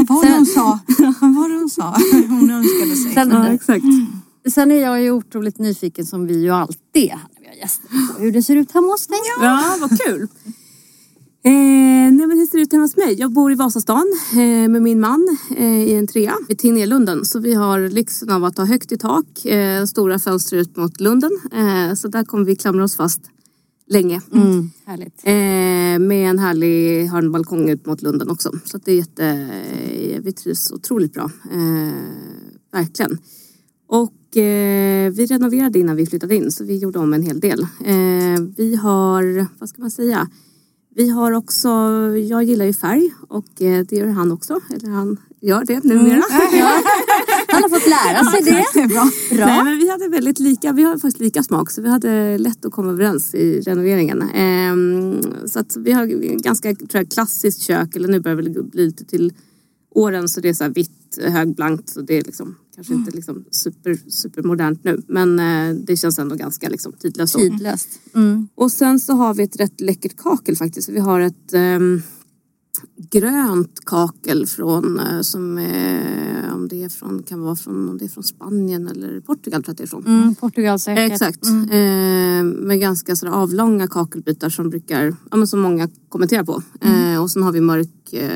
[0.07, 0.80] Vad var det hon sa?
[0.97, 1.97] Vad var hon sa?
[2.30, 3.13] Hon önskade sig.
[3.13, 3.86] Sen, Ja, exakt.
[4.53, 7.88] sen är jag ju otroligt nyfiken som vi ju alltid är när vi har gäster
[8.17, 9.17] på hur det ser ut hemma hos dig.
[9.41, 10.28] Ja, vad kul.
[11.43, 11.51] Eh,
[12.11, 13.15] nej men hur ser det ut hemma hos mig?
[13.19, 17.25] Jag bor i Vasastan eh, med min man eh, i en trea vid Tegnérlunden.
[17.25, 21.01] Så vi har lyxen av att ha högt i tak, eh, stora fönster ut mot
[21.01, 21.31] lunden.
[21.51, 23.21] Eh, så där kommer vi klamra oss fast
[23.87, 24.21] länge.
[24.33, 25.21] Mm, härligt.
[25.23, 28.51] Eh, med en härlig, har en balkong ut mot lunden också.
[28.65, 29.49] Så det är jätte,
[30.23, 31.31] vi trivs otroligt bra.
[32.71, 33.17] Verkligen.
[33.87, 37.67] Och vi renoverade innan vi flyttade in så vi gjorde om en hel del.
[38.57, 40.27] Vi har, vad ska man säga?
[40.95, 41.69] Vi har också,
[42.29, 44.59] jag gillar ju färg och eh, det gör han också.
[44.75, 46.23] Eller han gör det numera.
[47.47, 48.79] Han har fått lära sig det.
[48.81, 49.45] Är bra.
[49.45, 52.65] Nej, men vi hade väldigt lika, vi har faktiskt lika smak så vi hade lätt
[52.65, 54.21] att komma överens i renoveringen.
[54.21, 56.05] Ehm, så att vi har
[56.37, 59.33] ganska tror jag, klassiskt kök, eller nu börjar det bli lite till
[59.91, 63.97] åren så det är så vitt, högblankt så det är liksom kanske inte liksom super,
[64.09, 67.35] supermodernt nu men eh, det känns ändå ganska liksom tidlöst.
[67.35, 67.87] Tidlöst.
[68.15, 68.47] Mm.
[68.55, 70.89] Och sen så har vi ett rätt läckert kakel faktiskt.
[70.89, 72.01] Vi har ett ehm,
[73.11, 78.05] grönt kakel från eh, som eh, om det är från, kan vara från, om det
[78.05, 80.05] är från Spanien eller Portugal tror jag det är från.
[80.05, 81.11] Mm, Portugal säkert.
[81.11, 81.45] Exakt.
[81.45, 86.63] Eh, med ganska sådär avlånga kakelbitar som brukar, ja men som många kommenterar på.
[86.82, 88.30] Eh, och sen har vi mörk eh,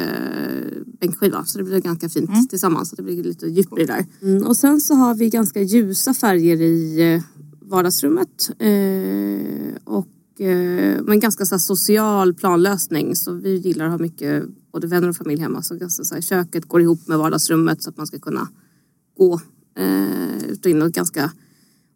[0.99, 2.89] bänkskiva så det blir ganska fint tillsammans.
[2.89, 4.05] Så det blir lite djup i det där.
[4.21, 7.21] Mm, och sen så har vi ganska ljusa färger i eh,
[7.69, 8.49] vardagsrummet.
[8.59, 10.07] Eh, och
[10.39, 13.15] men ganska så social planlösning.
[13.15, 15.61] Så vi gillar att ha mycket både vänner och familj hemma.
[15.61, 18.47] Så ganska, så här, köket går ihop med vardagsrummet så att man ska kunna
[19.17, 19.41] gå
[19.77, 21.31] eh, ut och in och ganska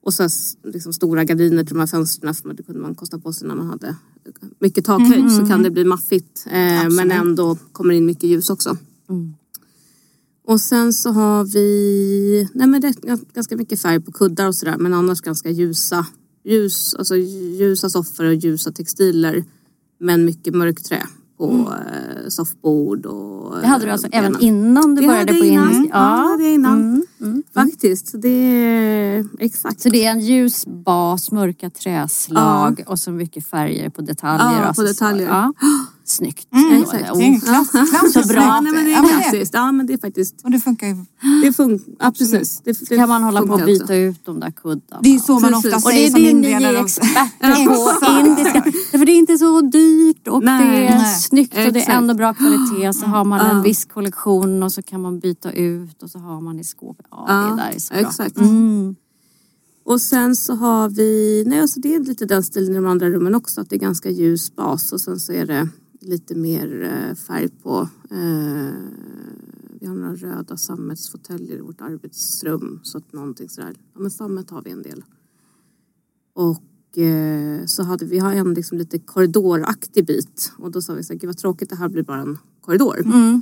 [0.02, 0.30] och så
[0.64, 3.56] liksom stora gardiner till de här fönstren för det kunde man kosta på sig när
[3.56, 3.96] man hade
[4.60, 8.78] mycket takhöjd så kan det bli maffigt eh, men ändå kommer in mycket ljus också.
[10.46, 12.94] Och sen så har vi nej men det
[13.34, 16.06] ganska mycket färg på kuddar och sådär men annars ganska ljusa
[16.50, 19.44] ljus, alltså ljusa soffor och ljusa textiler
[20.00, 21.04] men mycket mörkt trä
[21.38, 24.48] på eh, soffbord och Det hade du alltså eh, även benen.
[24.48, 25.72] innan du Det började på innan.
[25.74, 25.94] indisk?
[25.96, 27.06] Ja, det hade jag innan.
[27.22, 27.44] Mm.
[27.54, 29.82] Faktiskt, så det är exakt.
[29.82, 34.66] Så det är en ljus bas, mörka träslag och så mycket färger på detaljer.
[34.68, 35.28] Ja, på detaljer.
[35.28, 35.54] Ja.
[36.10, 36.48] Snyggt.
[36.54, 36.78] Mm, det-
[37.16, 38.60] Det klass, Så bra.
[38.62, 39.54] Nej, men det Ja, är det- klassiskt.
[39.54, 40.36] Ja, men det är faktiskt...
[40.44, 40.96] Och det funkar ju.
[41.44, 41.94] Det funkar.
[42.00, 42.62] Ja, precis.
[42.64, 43.94] Det, det kan man hålla på och byta också.
[43.94, 45.02] ut de där kuddarna.
[45.04, 45.66] Det är så man Precis.
[45.74, 47.66] ofta Och det säger är som det ni inredare är experter
[48.22, 48.62] på, indiska.
[48.92, 50.70] För det är inte så dyrt och Nej.
[50.82, 51.16] det är Nej.
[51.16, 52.94] snyggt och det är ändå bra kvalitet.
[52.94, 53.64] Så har man en Ja.
[53.64, 57.06] viss kollektion och så kan man byta ut och så har man i skåpet.
[57.12, 58.02] Ja, det Ja, där är så bra.
[58.02, 58.38] exakt.
[58.38, 58.96] Mm.
[59.86, 63.10] Och sen så har vi, nej alltså det är lite den stilen i de andra
[63.10, 65.68] rummen också, att det är ganska ljus bas och sen så är det
[66.00, 67.90] lite mer eh, färg på.
[68.12, 68.74] Eh,
[69.80, 74.50] vi har några röda sammetsfåtöljer i vårt arbetsrum så att någonting sådär, ja men sammet
[74.50, 75.04] har vi en del.
[76.34, 81.04] Och eh, så hade vi har en liksom lite korridoraktig bit och då sa vi
[81.04, 83.00] så här, gud vad tråkigt det här blir bara en korridor.
[83.06, 83.42] Mm.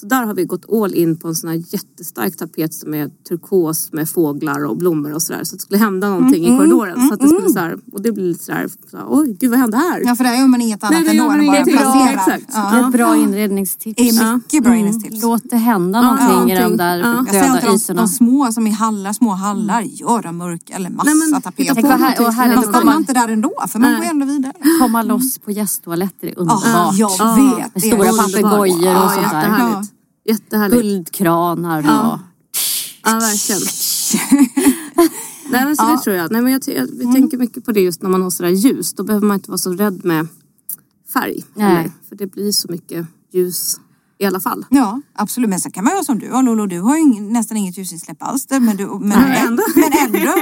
[0.00, 3.08] Så där har vi gått all in på en sån här jättestark tapet som är
[3.28, 5.44] turkos med fåglar och blommor och sådär.
[5.44, 7.08] Så att det skulle hända någonting Mm, i korridoren.
[7.08, 9.50] så att det skulle så här, och det blir lite sådär, så här, oj gud
[9.50, 10.02] vad hände här?
[10.06, 12.10] Ja, för där gör man inget annat det ändå gör man än bara placera.
[12.10, 12.46] Exakt.
[12.52, 12.86] Det är Ja.
[12.86, 13.96] ett bra inredningstips.
[13.96, 15.22] Det är mycket bra inredningstips.
[15.22, 17.14] Låt det hända någonting i de där Ja.
[17.16, 18.00] Jag säger döda de, ytorna.
[18.02, 21.82] de små som i hallar, små hallar, göra mörka eller massa Nej, men tapeter.
[21.82, 24.52] vad här, och här Man stannar inte där ändå för man går ändå vidare.
[24.80, 26.64] komma loss på gästtoaletter är underbart.
[26.64, 27.56] Ja, jag Ja.
[27.58, 27.74] vet.
[27.74, 29.83] Med stora papegojor och Ja, sånt där.
[30.24, 30.82] Jättehärligt.
[30.82, 31.84] Guldkranar och...
[31.86, 32.20] Ja.
[33.04, 33.60] Ja, verkligen.
[35.50, 36.32] Nej men så det tror jag.
[36.32, 38.50] Nej, men jag, ty- jag, vi tänker mycket på det just när man har sådär
[38.50, 38.92] ljus.
[38.92, 40.26] Då behöver man inte vara så rädd med
[41.12, 41.44] färg.
[41.54, 41.76] Nej.
[41.78, 43.80] Eller, för det blir så mycket ljus
[44.18, 44.66] i alla fall.
[44.70, 45.50] Ja, absolut.
[45.50, 46.66] Men sen kan man ju vara som du har Lolo.
[46.66, 48.46] Du har ju ing, nästan inget ljusinsläpp alls.
[48.50, 49.62] Men, du, men, ändå.
[49.74, 50.34] men ändå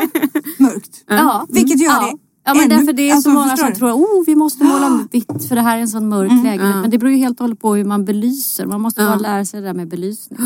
[0.58, 1.04] mörkt.
[1.06, 1.46] Ja.
[1.48, 2.18] Vilket gör ja.
[2.44, 3.74] Ja men ännu- därför det är alltså, så många som du?
[3.74, 6.44] tror att oh, vi måste måla vitt för det här är en sån mörk Mm.
[6.44, 6.76] lägenhet.
[6.76, 8.66] Men det beror ju helt och hållet på hur man belyser.
[8.66, 10.38] Man måste bara lära sig det där med belysning.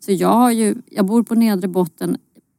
[0.00, 2.16] Så jag har ju, jag bor på nedre botten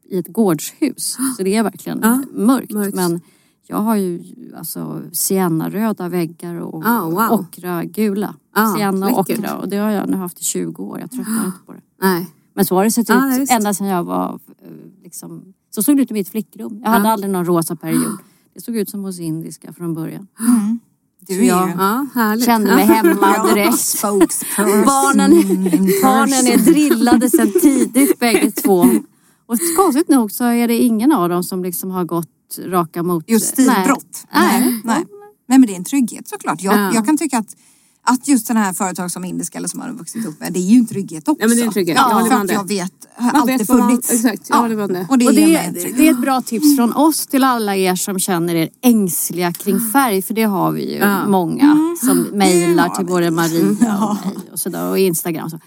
[0.10, 1.18] i ett gårdshus.
[1.38, 2.00] Så det är verkligen
[2.34, 2.72] mörkt.
[2.72, 2.96] mörkt.
[2.96, 3.22] Men
[3.68, 4.24] jag har ju
[4.58, 7.32] alltså siennaröda väggar och Ah, wow.
[7.40, 8.36] ockra gula.
[8.56, 9.58] Ah, Sienna och ockra.
[9.58, 11.00] Och det har jag nu haft i 20 år.
[11.00, 11.82] Jag tröttnar inte på det.
[12.02, 12.28] Nej.
[12.56, 14.68] Men så har det sett Ja, ut ända sedan jag var eh,
[15.04, 16.82] liksom, så såg det ut i mitt flickrum.
[16.84, 18.18] Jag hade aldrig någon rosa period.
[18.56, 20.28] Det såg ut som hos indiska från början.
[21.28, 22.46] Du Så är jag Ja, härligt.
[22.46, 24.02] kände mig hemma direkt.
[24.86, 25.32] Barnen,
[26.04, 28.86] barnen är drillade sedan tidigt bägge två.
[29.46, 33.30] Och konstigt nog så är det ingen av dem som liksom har gått raka mot...
[33.30, 34.26] Just stilbrott.
[34.34, 34.60] Nej.
[34.62, 34.82] Nej.
[34.84, 35.06] Nej.
[35.48, 36.62] Nej men det är en trygghet såklart.
[36.62, 36.92] Jag, Ja.
[36.94, 37.56] jag kan tycka att
[38.06, 40.60] att just sådana här företag som Indiska eller som man har vuxit upp med, det
[40.60, 41.42] är ju en trygghet också.
[41.42, 41.98] Ja, men det är en trygghet.
[41.98, 42.74] Jag Ja, håller för med om att det.
[42.76, 44.12] jag vet, har Man alltid vet vad man- funnits.
[44.14, 45.08] exakt, jag håller med om det.
[45.10, 45.42] Och det, Och det,
[45.72, 45.98] trygghet.
[45.98, 49.80] det är ett bra tips från oss till alla er som känner er ängsliga kring
[49.80, 50.22] färg.
[50.22, 51.28] För det har vi ju Ja.
[51.28, 53.68] många som mejlar till både Maria
[54.10, 55.50] och mig och, sådär, och Instagram.
[55.50, 55.60] Så.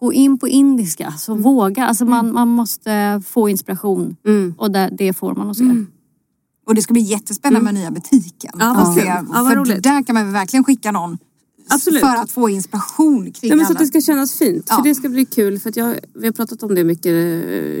[0.00, 1.86] Gå in på indiska, så våga.
[1.86, 4.16] Alltså man, man måste få inspiration
[4.58, 5.86] och det, det får man hos er.
[6.66, 8.52] Och det ska bli jättespännande med nya butiken.
[8.58, 9.82] Ja, se- Ja, vad för roligt.
[9.82, 11.18] där kan man väl verkligen skicka någon
[11.68, 12.00] Absolut.
[12.00, 14.66] för att få inspiration kring Ja, men så att det ska kännas fint.
[14.68, 14.76] Ja.
[14.76, 15.58] För det ska bli kul.
[15.58, 17.12] För att jag, vi har pratat om det mycket.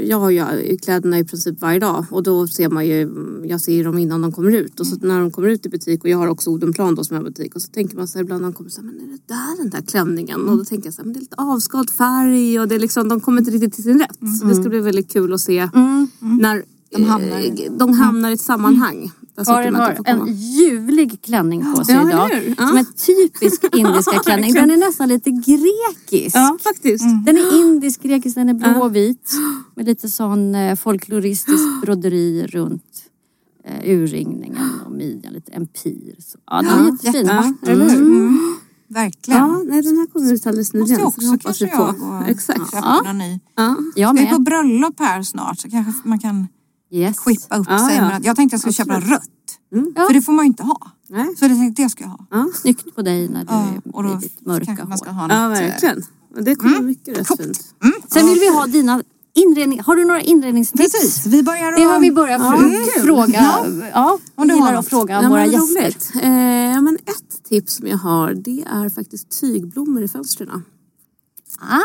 [0.08, 2.04] Jag har ju kläderna i princip varje dag.
[2.10, 3.10] Och då ser man ju,
[3.44, 4.80] jag ser dem innan de kommer ut.
[4.80, 6.04] Och så när de kommer ut i butik.
[6.04, 7.54] Och jag har också Odenplan då som är butik.
[7.54, 9.20] Och så tänker man så här ibland när de kommer så här, men är det
[9.26, 10.48] där den där klänningen?
[10.48, 12.60] Och då tänker jag så här, men det är lite avskald färg.
[12.60, 14.18] Och det är liksom, de kommer inte riktigt till sin rätt.
[14.40, 15.68] Så det ska bli väldigt kul att se
[16.20, 19.10] när De hamnar i- eh, de hamnar i ett sammanhang.
[19.44, 22.54] Karin har en ljuvlig klänning på sig Ja, idag.
[22.58, 22.66] Ja.
[22.68, 24.52] Som en typisk indiska klänning.
[24.54, 26.36] Den är nästan lite grekisk.
[26.36, 27.04] Ja, faktiskt.
[27.26, 29.32] Den är indisk, grekisk, den är blå och vit.
[29.74, 33.02] Med lite sån eh, folkloristisk broderi runt
[33.64, 35.32] eh, urringningen och midjan.
[35.32, 36.14] Lite empir.
[36.18, 37.26] Så, ja, den är jättefin.
[37.26, 37.96] Ja, eller hur?
[38.02, 38.56] Mm.
[38.88, 39.40] Verkligen.
[39.40, 41.00] Ja, nej, den här kommer ut alldeles Måste nyligen.
[41.00, 42.70] det också kanske jag och Exakt.
[42.70, 43.40] köpa någon ny.
[43.54, 43.76] Ja.
[43.92, 46.48] Ska vi på bröllop här snart så kanske man kan
[46.90, 47.18] Yes.
[47.18, 47.96] skippa upp Ja, sig.
[47.96, 48.20] ja.
[48.22, 49.12] Jag tänkte jag skulle köpa Absolut.
[49.12, 49.22] rött.
[49.72, 49.94] Mm.
[49.94, 50.78] För det får man ju inte ha.
[51.08, 51.36] Nej.
[51.38, 52.26] Så det tänkte jag ska jag ha.
[52.30, 52.48] Ja.
[52.54, 55.28] Snyggt på dig när du Ja, är och då ditt mörka man ska hår.
[55.28, 56.02] ha ja, något, eh, verkligen.
[56.40, 57.74] Det kommer mycket rätt fint.
[58.08, 59.02] Sen vill vi ha dina
[59.34, 59.80] inredning.
[59.80, 60.92] Har du några inredningstips?
[60.92, 63.02] Precis, vi börjar Det har vi börjat Ja, fr- kul.
[63.02, 63.40] fråga.
[63.94, 65.96] Ja, Om vi du har gillar att fråga Ja, våra men gäster.
[66.22, 70.62] Eh, ja, men ett tips som jag har det är faktiskt tygblommor i fönstren.
[71.60, 71.80] Ah,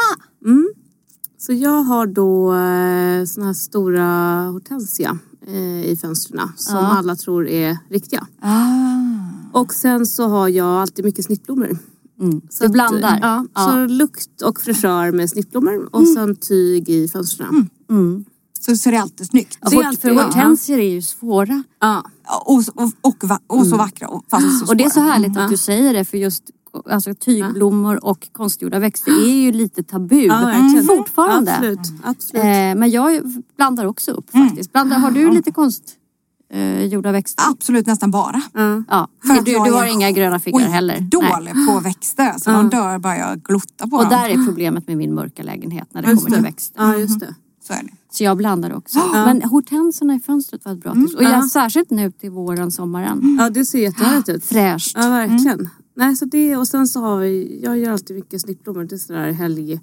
[1.41, 4.05] Så jag har då eh, såna här stora
[4.49, 5.17] hortensia
[5.47, 6.81] eh, i fönstren som Ja.
[6.97, 8.27] alla tror är riktiga.
[8.41, 9.59] Ah.
[9.59, 11.77] Och sen så har jag alltid mycket snittblommor.
[12.21, 12.41] mm.
[12.49, 13.19] Så Du att, blandar?
[13.21, 13.69] Ja, Ja.
[13.71, 17.69] så lukt och fräschör med snittblommor och sen tyg i fönstren.
[17.89, 18.25] Mm.
[18.59, 19.57] Så ser det alltid snyggt.
[19.71, 20.23] Det är alltid- för ja.
[20.23, 21.63] hortensier är ju svåra.
[21.79, 22.03] Ja.
[22.45, 23.23] Och, och, och,
[23.59, 25.05] och så vackra och fast så Och det är så svåra.
[25.05, 26.43] härligt att du säger det för just
[26.89, 30.53] alltså, tygblommor och konstgjorda växter är ju lite tabu Ja,
[30.97, 31.51] fortfarande.
[31.53, 31.79] Absolut.
[32.03, 32.43] Absolut.
[32.43, 33.21] Eh, men jag
[33.57, 34.71] blandar också upp faktiskt.
[34.71, 37.43] Blandar, har du lite konstgjorda växter?
[37.51, 38.41] Absolut nästan bara.
[38.53, 38.83] Ja.
[38.89, 40.93] Ja, För du, du har inga gröna fingrar heller?
[40.99, 41.09] Nej.
[41.09, 42.29] dålig på växter.
[42.29, 44.09] Alltså, De dör bara jag glottar på Och dem.
[44.11, 46.49] där är problemet med min mörka lägenhet när det Just kommer till det.
[46.49, 46.83] växter.
[46.83, 47.35] Ja, just det.
[47.67, 47.89] Så är det.
[48.11, 48.99] Så jag blandar också.
[49.13, 51.13] Men hortenserna i fönstret var ett bra tips.
[51.15, 53.37] Och jag, särskilt nu till våren, sommaren.
[53.39, 54.45] Ja, det ser jättehärligt ut.
[54.45, 54.91] Fräscht.
[54.95, 55.69] Ja, verkligen.
[55.93, 58.83] Nej, så det, och sen så har vi, jag gör alltid mycket snittblommor.
[58.83, 59.79] Det är sådär helg...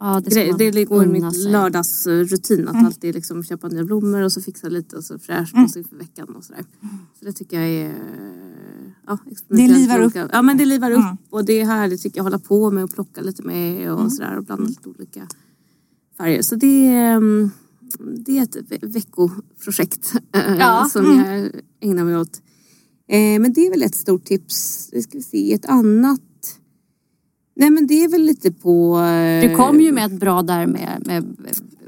[0.00, 0.72] Ja, det grej.
[0.72, 1.52] Det går i min sig.
[1.52, 5.68] lördagsrutin att alltid liksom köpa nya blommor och så fixa lite och så fräscht på
[5.68, 6.64] sig för veckan och sådär.
[7.18, 7.94] Så det tycker jag är...
[9.06, 10.30] Ja, experimentellt livar upp.
[10.32, 11.16] Ja men det livar upp Mm.
[11.30, 14.36] och det är härligt tycker jag hålla på med och plocka lite med och sådär
[14.36, 15.28] och blanda lite olika
[16.18, 16.42] färger.
[16.42, 17.50] Så det är, mm,
[18.24, 20.88] det är ett ve- veckoprojekt eh, Ja.
[20.92, 21.50] som jag
[21.80, 22.42] ägnar mig åt.
[23.08, 24.88] Eh, men det är väl ett stort tips.
[24.92, 26.20] Det ska vi se, ett annat
[27.58, 28.98] Nej men det är väl lite på...
[28.98, 31.24] eh, Du kom ju med ett bra där med, med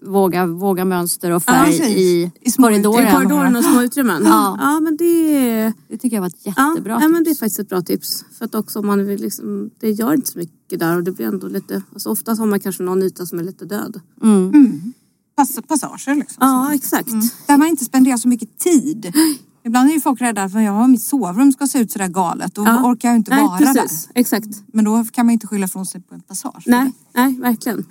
[0.03, 1.97] våga, våga mönster och färg precis.
[1.97, 3.09] i, I små korridoren.
[3.09, 4.23] I korridoren och små utrymmen?
[4.25, 4.57] Ja.
[4.61, 5.73] ja men det.
[5.89, 7.41] Det tycker jag var ett Ja, jättebra ja, men det är tips.
[7.41, 8.25] faktiskt ett bra tips.
[8.39, 11.13] För att också om man vill liksom, det gör inte så mycket där och det
[11.13, 14.01] blir ändå lite, alltså oftast har man kanske någon yta som är lite död.
[14.23, 14.93] Mm.
[15.37, 16.37] Pass, passager liksom.
[16.41, 17.11] Ja exakt.
[17.47, 19.13] Där man inte spenderar så mycket tid.
[19.65, 22.55] Ibland är ju folk rädda för jag har mitt sovrum ska se ut sådär galet.
[22.55, 22.85] Då Ja.
[22.91, 24.21] orkar jag inte Nej vara precis, där.
[24.21, 24.49] exakt.
[24.73, 26.63] Men då kan man inte skylla från sig på en passage.
[26.67, 27.85] Nej, nej verkligen.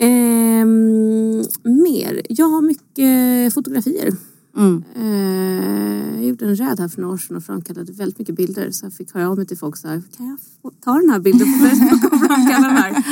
[0.00, 4.16] Ehm, mer, jag har mycket fotografier.
[4.56, 4.84] Mm.
[4.96, 8.70] Eh, jag gjorde en räd här för några år sedan och framkallade väldigt mycket bilder.
[8.70, 10.38] Så jag fick höra av mig till folk så här, kan jag
[10.84, 13.04] ta den här bilden Facebook och framkalla den här?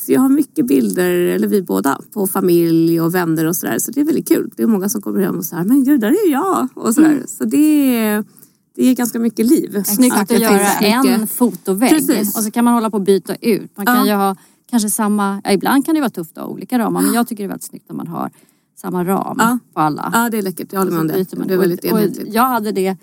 [0.00, 3.78] Så jag har mycket bilder, eller vi båda, på familj och vänner och sådär.
[3.78, 4.50] Så det är väldigt kul.
[4.56, 6.68] Det är många som kommer hem och säger, men gud, där är jag!
[6.74, 7.10] Och sådär.
[7.10, 7.26] Mm.
[7.26, 8.24] Så det är,
[8.76, 9.82] det är ganska mycket liv.
[9.82, 11.90] Snyggt att, att göra en fotovägg.
[11.90, 12.36] Precis.
[12.36, 13.76] Och så kan man hålla på och byta ut.
[13.76, 14.06] Man kan ja.
[14.06, 14.36] ju ha
[14.70, 17.02] kanske samma, ja, ibland kan det vara tufft att ha olika ramar.
[17.02, 18.30] Men jag tycker det är väldigt snyggt när man har
[18.80, 19.58] samma ram ja.
[19.74, 20.10] på alla.
[20.14, 20.72] Ja, det är läckert.
[20.72, 21.46] Jag håller med om det.
[21.46, 22.34] Det är väldigt enhetligt.
[22.34, 22.96] Jag hade det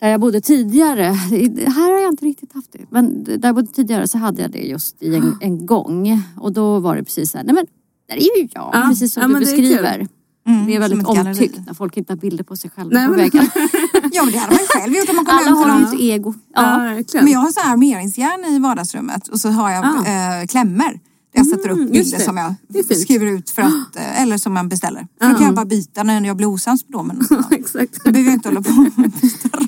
[0.00, 3.72] där jag bodde tidigare, här har jag inte riktigt haft det, men där jag bodde
[3.72, 6.22] tidigare så hade jag det just i en, en gång.
[6.36, 7.66] Och då var det precis så här, nej men
[8.08, 8.86] där är ju jag, ja.
[8.88, 9.82] precis som ja, du beskriver.
[9.82, 9.88] Det
[10.50, 13.06] är, mm, det är väldigt omtyckt när folk inte har bilder på sig själva Nej,
[13.06, 13.50] på väggen.
[14.12, 16.00] ja men det hade man ju själv gjort om man kom Alla har ju ett
[16.00, 16.34] ego.
[16.54, 16.94] Ja.
[16.94, 20.40] ja men jag har så här armeringsjärn i vardagsrummet och så har jag ah.
[20.40, 21.00] äh, klämmor.
[21.32, 22.54] Jag sätter upp mm, bilder som jag
[22.96, 25.06] skriver ut för att, eh, eller som man beställer.
[25.20, 27.28] För då kan jag bara byta när jag blir osams med dem.
[27.50, 28.04] Exakt.
[28.04, 28.90] Då behöver jag inte hålla på med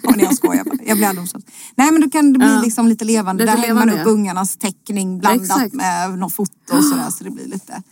[0.16, 0.78] Nej jag skojar bara.
[0.86, 1.44] Jag blir aldrig osams.
[1.74, 3.44] Nej men då kan det bli liksom lite levande.
[3.44, 7.10] Där hänger man upp ungarnas teckning blandat med något foto och sådär.
[7.10, 7.82] Så det blir lite,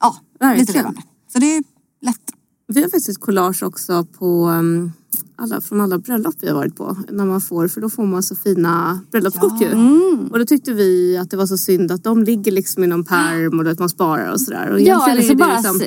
[0.00, 0.16] ja,
[0.56, 1.02] lite levande.
[1.32, 1.62] Så det.
[2.68, 4.92] Vi har faktiskt collage också på um
[5.40, 6.96] alla, från alla bröllop vi har varit på.
[7.10, 9.66] När man får, för då får man så fina bröllopskort ja.
[9.66, 9.72] ju.
[9.72, 10.28] Mm.
[10.32, 13.04] Och då tyckte vi att det var så synd att de ligger liksom i någon
[13.04, 14.72] pärm och att man sparar och sådär.
[14.72, 15.80] Och ja, eller så bara liksom,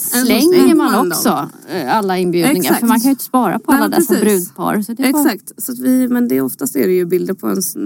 [0.00, 1.48] slänger man också dem.
[1.68, 2.60] Eh, alla inbjudningar.
[2.60, 2.80] Exakt.
[2.80, 4.82] För man kan ju inte spara på Nej, alla dessa brudpar.
[4.82, 7.76] Så Exakt, så vi, men det, oftast är det ju bilder på ens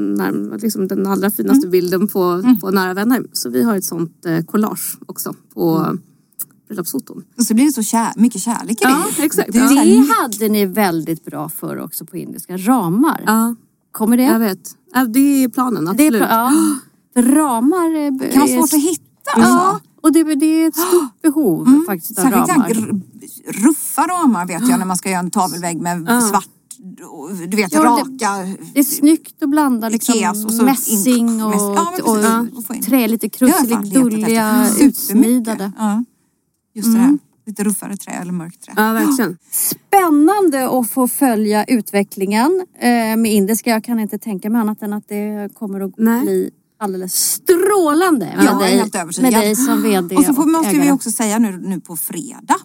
[0.62, 1.70] liksom den allra finaste mm.
[1.70, 2.60] bilden på, mm.
[2.60, 3.22] på nära vänner.
[3.32, 6.00] Så vi har ett sånt eh, collage också på mm
[6.72, 7.24] bröllopsfoton.
[7.38, 9.22] Och så blir det så kär, mycket kärlek i ja, det.
[9.22, 9.52] Exakt.
[9.52, 9.84] Det, ja.
[9.84, 12.56] det hade ni väldigt bra för också på indiska.
[12.56, 13.22] Ramar.
[13.26, 13.54] Ja.
[13.92, 14.22] Kommer det?
[14.22, 14.76] Jag vet.
[15.08, 16.12] Det är planen, absolut.
[16.12, 16.52] Det är, ja.
[17.22, 19.30] Ramar är, det kan vara svårt att hitta.
[19.36, 19.80] Ja.
[20.02, 21.84] Och det, det är ett stort behov mm.
[21.86, 23.00] faktiskt av Särskilt ramar.
[23.46, 26.20] Ruffa ramar vet jag när man ska göra en tavelvägg med ja.
[26.20, 26.48] svart
[27.48, 28.04] du vet, ja, raka...
[28.08, 30.14] Det, det, är snyggt att blanda liksom,
[30.62, 32.16] mässing och, ja, och,
[32.58, 35.72] och trä, lite krusselig, dulliga, utsmidade.
[35.78, 36.04] Ja.
[36.74, 36.94] Just mm.
[36.94, 37.08] det här.
[37.08, 37.18] Mm.
[37.46, 38.72] Lite ruffare trä eller mörkt trä.
[38.76, 39.38] Ja, verkligen.
[39.50, 43.70] Spännande att få följa utvecklingen eh, med indiska.
[43.70, 46.22] Jag kan inte tänka mig annat än att det kommer att Nej.
[46.22, 50.84] bli alldeles strålande med, ja, dig, med dig som VD Och så får, måste ägare.
[50.84, 52.56] vi också säga nu, nu på fredag.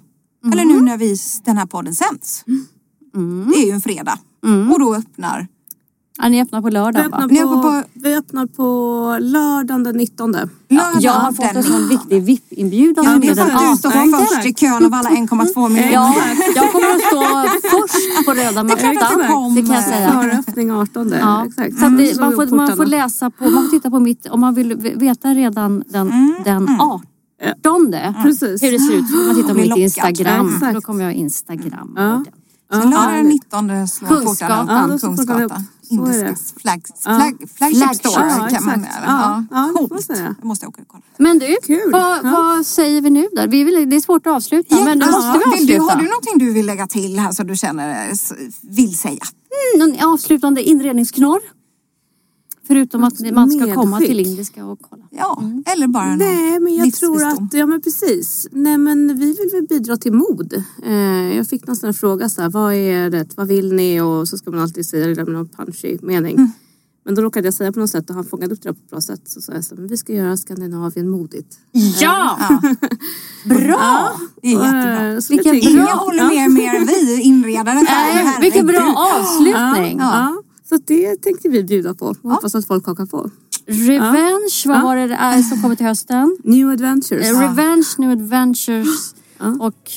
[0.44, 0.54] Mm.
[0.54, 2.46] Eller nu när vi, den här podden sänds.
[3.16, 3.52] Mm.
[3.52, 4.20] Det är ju en fredag.
[4.46, 4.72] Mm.
[4.72, 5.48] Och då öppnar
[6.20, 7.56] Ja, ni öppnar på lördag vi öppnar va?
[7.56, 10.36] På, på, vi öppnar på lördagen den 19.
[10.68, 13.06] Ja, jag har fått en sån viktig VIP-inbjudan.
[13.06, 15.94] Ja, det är för att du står först i kön av alla 1,2 miljoner.
[15.94, 16.16] Ja,
[16.56, 19.56] jag kommer att stå först på röda mattan.
[19.56, 20.22] Det, kan jag säga.
[20.22, 21.14] Föröppning 18.
[21.20, 21.46] Ja.
[21.46, 21.80] Exakt.
[21.80, 24.40] Så att det, man, får, man får läsa på, man får titta på mitt, om
[24.40, 26.36] man vill veta redan den, mm.
[26.44, 28.24] den 18 mm.
[28.24, 28.64] Precis.
[28.64, 29.28] hur det ser ut.
[29.28, 30.60] Man tittar på mitt Instagram.
[30.74, 31.94] Då kommer jag Instagram.
[31.98, 32.24] Ja.
[32.72, 35.02] Så lördag den 19 slår portarna upp.
[35.02, 35.66] Kungsgatan.
[35.90, 40.08] Indiskas flag, flag, flagship store ja, kan man ja, ja, Coolt.
[40.08, 41.04] Det måste jag åka och kolla.
[41.18, 41.58] Men du,
[41.92, 43.44] vad, vad, säger vi nu då?
[43.48, 45.74] Vi vill, det är svårt att avsluta ja, men nu måste vi avsluta.
[45.74, 48.12] Du, har du någonting du vill lägga till här som du känner
[48.76, 49.24] vill säga?
[49.76, 51.40] Mm, någon avslutande inredningsknorr?
[52.68, 55.04] Förutom att man ska komma till indiska och kolla.
[55.12, 55.64] Ja, mm.
[55.66, 58.48] eller bara någon Nej, men jag tror att, ja men precis.
[58.52, 60.64] Nej men vi vill väl bidra till mod.
[60.86, 64.02] Eh, jag fick nästan en fråga så här, vad är det, vad vill ni?
[64.02, 66.36] Och så ska man alltid säga det med någon punchy mening.
[66.36, 66.52] Mm.
[67.08, 68.90] Men då råkade jag säga på något sätt och han fångade upp det på ett
[68.90, 69.22] bra sätt.
[69.26, 71.58] Så sa jag så men vi ska göra Skandinavien modigt.
[71.72, 72.38] Ja!
[72.50, 72.62] ja.
[73.46, 73.78] Bra!
[73.80, 74.12] Ja,
[74.42, 75.22] det är jättebra.
[75.22, 75.88] Så Vilken bra.
[75.90, 77.86] Jag håller med mer än vi inredare.
[78.42, 79.98] Vilken bra avslutning.
[80.00, 80.44] Ja.
[80.70, 83.30] Så det tänkte vi bjuda på och hoppas att folk hakar på.
[83.66, 84.74] Revenge, ja.
[84.74, 86.38] vad var det är som kommer till hösten?
[86.44, 87.32] New Adventures.
[87.32, 89.16] Uh, Revenge, New Adventures
[89.60, 89.92] och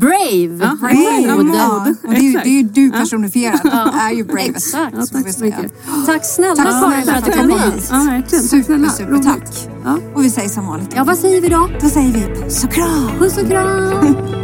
[0.00, 0.58] Brave.
[0.60, 1.42] Ja, brave.
[1.42, 1.58] Mode.
[1.58, 3.60] Ja, och det, är, det är ju du personifierad.
[3.64, 3.92] Ja.
[4.00, 4.42] är ju brave.
[4.42, 4.96] Exakt.
[4.98, 5.72] Ja, tack så mycket.
[6.06, 7.88] Tack snälla Karin för att du kom hit.
[7.90, 8.44] Ja, verkligen.
[8.44, 9.68] Super, super tack.
[9.84, 9.98] Ja.
[10.14, 10.92] Och vi säger som vanligt.
[10.96, 11.68] Ja, vad säger vi då?
[11.80, 13.18] Då säger vi puss och kram.
[13.18, 14.43] Puss och kram.